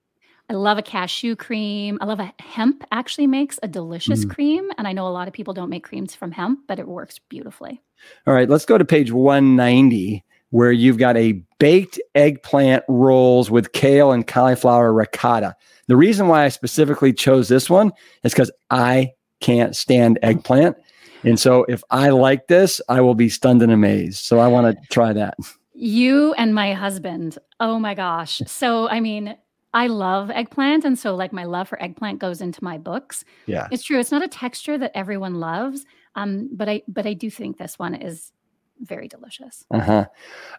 [0.50, 1.98] I love a cashew cream.
[2.02, 4.30] I love a hemp actually makes a delicious Mm.
[4.30, 4.70] cream.
[4.78, 7.20] And I know a lot of people don't make creams from hemp, but it works
[7.30, 7.82] beautifully.
[8.28, 13.72] All right, let's go to page 190 where you've got a baked eggplant rolls with
[13.72, 15.56] kale and cauliflower ricotta.
[15.88, 17.91] The reason why I specifically chose this one
[18.24, 20.78] is because I can't stand eggplant.
[21.24, 24.26] And so if I like this, I will be stunned and amazed.
[24.26, 25.36] So I want to try that.
[25.74, 27.38] You and my husband.
[27.60, 28.41] Oh my gosh.
[28.46, 29.36] So, I mean,
[29.74, 30.86] I love eggplant.
[30.86, 33.26] And so, like, my love for eggplant goes into my books.
[33.46, 33.68] Yeah.
[33.72, 34.00] It's true.
[34.00, 35.86] It's not a texture that everyone loves.
[36.16, 38.32] Um, but I, but I do think this one is
[38.80, 39.66] very delicious.
[39.72, 40.06] Uh-huh.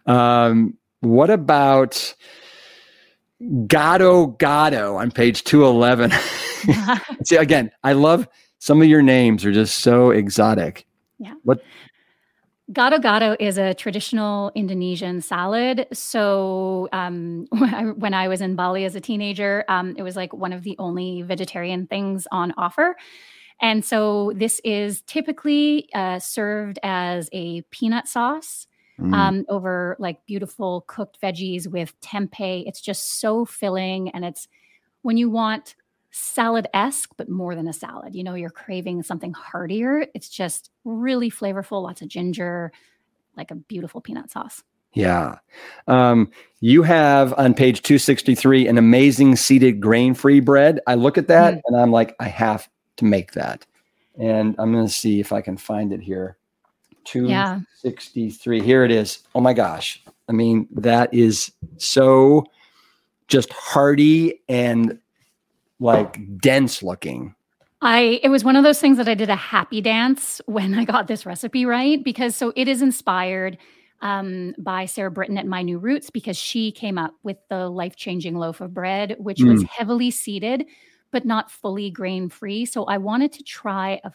[0.05, 2.13] Um, what about
[3.41, 6.11] Gado Gado on page 211?
[7.25, 8.27] See, again, I love
[8.59, 10.85] some of your names are just so exotic.
[12.71, 15.87] Gado gado is a traditional Indonesian salad.
[15.93, 20.15] So um, when, I, when I was in Bali as a teenager, um, it was
[20.15, 22.95] like one of the only vegetarian things on offer.
[23.61, 29.13] And so this is typically uh, served as a peanut sauce Mm.
[29.13, 32.63] um, over like beautiful cooked veggies with tempeh.
[32.65, 34.07] It's just so filling.
[34.11, 34.47] And it's
[35.01, 35.75] when you want
[36.17, 40.07] salad esque, but more than a salad, you know, you're craving something heartier.
[40.13, 42.71] It's just really flavorful, lots of ginger,
[43.35, 44.63] like a beautiful peanut sauce.
[44.93, 45.39] Yeah.
[45.87, 50.79] Um, you have on page 263 an amazing seeded grain free bread.
[50.87, 53.65] I look at that and I'm like, I have to make that.
[54.17, 56.37] And I'm going to see if I can find it here.
[57.13, 57.59] Yeah.
[57.81, 58.61] 263.
[58.61, 59.19] Here it is.
[59.35, 60.01] Oh my gosh.
[60.29, 62.45] I mean, that is so
[63.27, 64.97] just hearty and
[65.79, 67.35] like dense looking.
[67.81, 70.85] I it was one of those things that I did a happy dance when I
[70.85, 73.57] got this recipe right because so it is inspired
[74.01, 77.95] um, by Sarah Britton at My New Roots because she came up with the life
[77.95, 80.65] changing loaf of bread, which was heavily seeded
[81.15, 82.65] but not fully grain free.
[82.65, 84.11] So I wanted to try a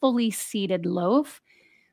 [0.00, 1.40] fully seeded loaf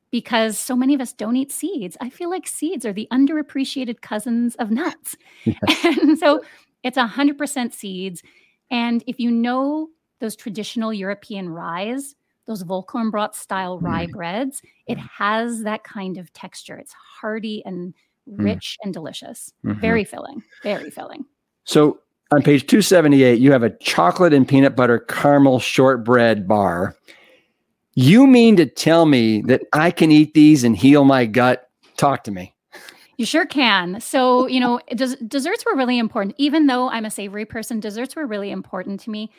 [0.09, 1.95] because so many of us don't eat seeds.
[2.01, 5.15] I feel like seeds are the underappreciated cousins of nuts.
[5.84, 6.41] and so
[6.82, 8.24] it's a 100% seeds.
[8.70, 9.89] And if you know
[10.20, 12.15] those traditional European ryes,
[12.45, 14.11] those Vollkornbrot style rye mm.
[14.11, 16.78] breads, it has that kind of texture.
[16.78, 17.93] It's hearty and
[18.28, 18.43] mm.
[18.43, 18.86] rich mm.
[18.86, 19.53] and delicious.
[19.65, 19.80] Mm-hmm.
[19.80, 21.26] Very filling, very filling.
[21.65, 21.99] So
[22.32, 26.95] on page 278, you have a chocolate and peanut butter caramel shortbread bar.
[27.93, 31.70] You mean to tell me that I can eat these and heal my gut?
[31.97, 32.53] Talk to me.
[33.18, 33.99] You sure can.
[33.99, 36.36] So, you know, des- desserts were really important.
[36.38, 39.32] Even though I'm a savory person, desserts were really important to me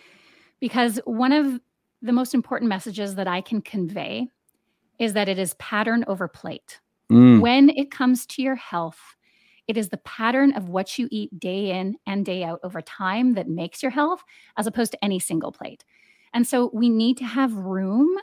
[0.61, 1.61] because one of
[2.03, 4.29] the most important messages that I can convey
[4.99, 6.81] is that it is pattern over plate.
[7.11, 7.41] Mm.
[7.41, 8.99] When it comes to your health,
[9.69, 13.35] it is the pattern of what you eat day in and day out over time
[13.35, 14.25] that makes your health,
[14.57, 15.85] as opposed to any single plate.
[16.35, 18.17] And so we need to have room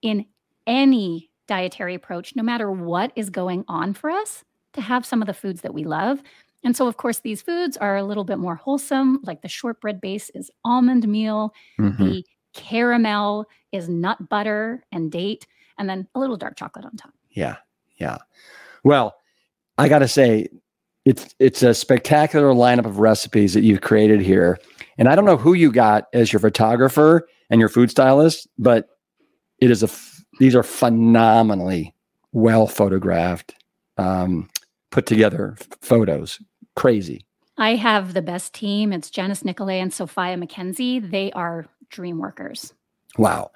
[0.00, 0.26] in
[0.66, 5.26] any dietary approach, no matter what is going on for us, to have some of
[5.26, 6.22] the foods that we love.
[6.64, 10.00] And so, of course, these foods are a little bit more wholesome, like the shortbread
[10.00, 12.04] base is almond meal, mm-hmm.
[12.04, 15.46] the caramel is nut butter and date,
[15.78, 17.12] and then a little dark chocolate on top.
[17.30, 17.56] Yeah.
[17.96, 18.18] Yeah.
[18.84, 19.14] Well,
[19.78, 20.48] I got to say,
[21.04, 24.58] it's it's a spectacular lineup of recipes that you've created here.
[24.98, 28.88] And I don't know who you got as your photographer and your food stylist, but
[29.58, 29.88] it is a
[30.38, 31.94] these are phenomenally
[32.32, 33.54] well photographed,
[33.98, 34.48] um,
[34.92, 36.38] put together photos.
[36.76, 37.26] Crazy.
[37.58, 38.92] I have the best team.
[38.92, 41.10] It's Janis Nicolay and Sophia McKenzie.
[41.10, 42.72] They are dream workers.
[43.18, 43.50] Wow.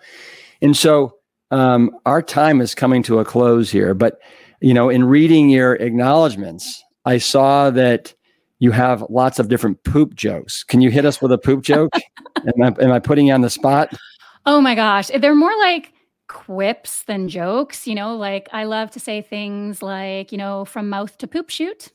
[0.61, 1.17] And so
[1.51, 4.19] um, our time is coming to a close here, but
[4.61, 8.15] you know, in reading your acknowledgments, I saw that
[8.59, 10.65] you have lots of different poop jokes.
[10.65, 11.93] Can you hit us with a poop joke?
[12.37, 13.93] am, I, am I putting you on the spot?
[14.47, 15.09] Oh my gosh.
[15.09, 15.93] They're more like
[16.29, 17.87] quips than jokes.
[17.87, 21.51] You know, like I love to say things like, you know, from mouth to poop
[21.51, 21.93] shoot,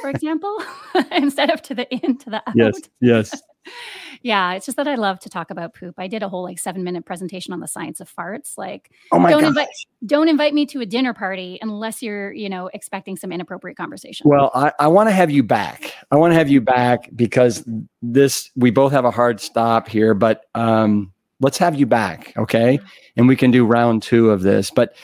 [0.00, 0.62] for example,
[1.12, 2.54] instead of to the in to the out.
[2.54, 2.80] Yes.
[3.00, 3.42] Yes.
[4.22, 5.94] yeah, it's just that I love to talk about poop.
[5.98, 8.56] I did a whole like seven minute presentation on the science of farts.
[8.56, 9.48] Like, oh my don't gosh.
[9.48, 9.68] invite
[10.06, 14.28] don't invite me to a dinner party unless you're you know expecting some inappropriate conversation.
[14.28, 15.94] Well, I, I want to have you back.
[16.10, 17.64] I want to have you back because
[18.00, 21.12] this we both have a hard stop here, but um,
[21.42, 22.80] let's have you back, okay?
[23.16, 24.70] And we can do round two of this.
[24.70, 24.94] But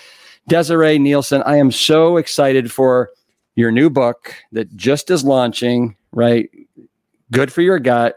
[0.48, 3.10] Desiree Nielsen, I am so excited for
[3.54, 5.96] your new book that just is launching.
[6.10, 6.48] Right,
[7.30, 8.16] good for your gut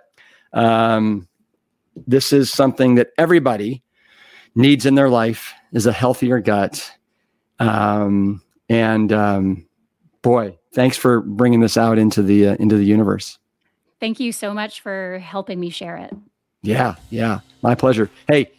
[0.54, 1.28] um,
[2.08, 3.84] this is something that everybody
[4.56, 6.92] needs in their life is a healthier gut.
[7.60, 9.68] Um, and um,
[10.22, 13.38] boy, thanks for bringing this out into the uh, into the universe.
[14.00, 16.14] Thank you so much for helping me share it.
[16.64, 18.10] Yeah, yeah, my pleasure.
[18.28, 18.52] Hey,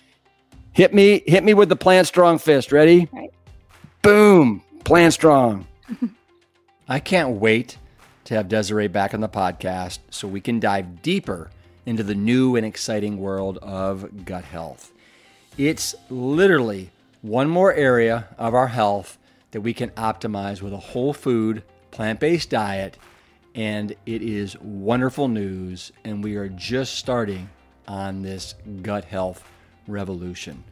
[0.72, 2.72] hit me, hit me with the PLANTSTRONG fist.
[2.72, 3.08] Ready?
[3.12, 3.32] Right.
[4.02, 5.64] Boom, PLANTSTRONG.
[6.88, 7.78] I can't wait
[8.24, 11.50] to have Desiree back on the podcast so we can dive deeper
[11.86, 14.92] into the new and exciting world of gut health.
[15.56, 16.90] It's literally
[17.20, 19.16] one more area of our health
[19.52, 22.98] that we can optimize with a whole food, plant based diet.
[23.54, 25.92] And it is wonderful news.
[26.04, 27.48] And we are just starting
[27.88, 29.44] on this gut health
[29.86, 30.64] revolution.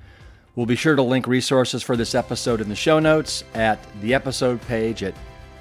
[0.57, 4.15] We'll be sure to link resources for this episode in the show notes at the
[4.15, 5.15] episode page at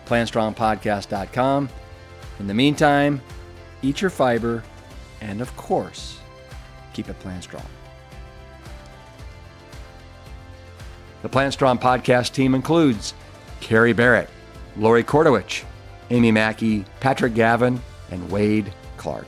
[0.06, 1.70] plantstrongpodcast.com.
[2.40, 3.22] In the meantime,
[3.82, 4.64] eat your fiber
[5.22, 6.20] and of course,
[6.94, 7.66] keep it PLANTSTRONG.
[11.22, 13.14] The PLANTSTRONG podcast team includes
[13.60, 14.30] Carrie Barrett,
[14.78, 15.64] Lori Kordowich,
[16.10, 19.28] Amy Mackey, Patrick Gavin, and Wade Clark.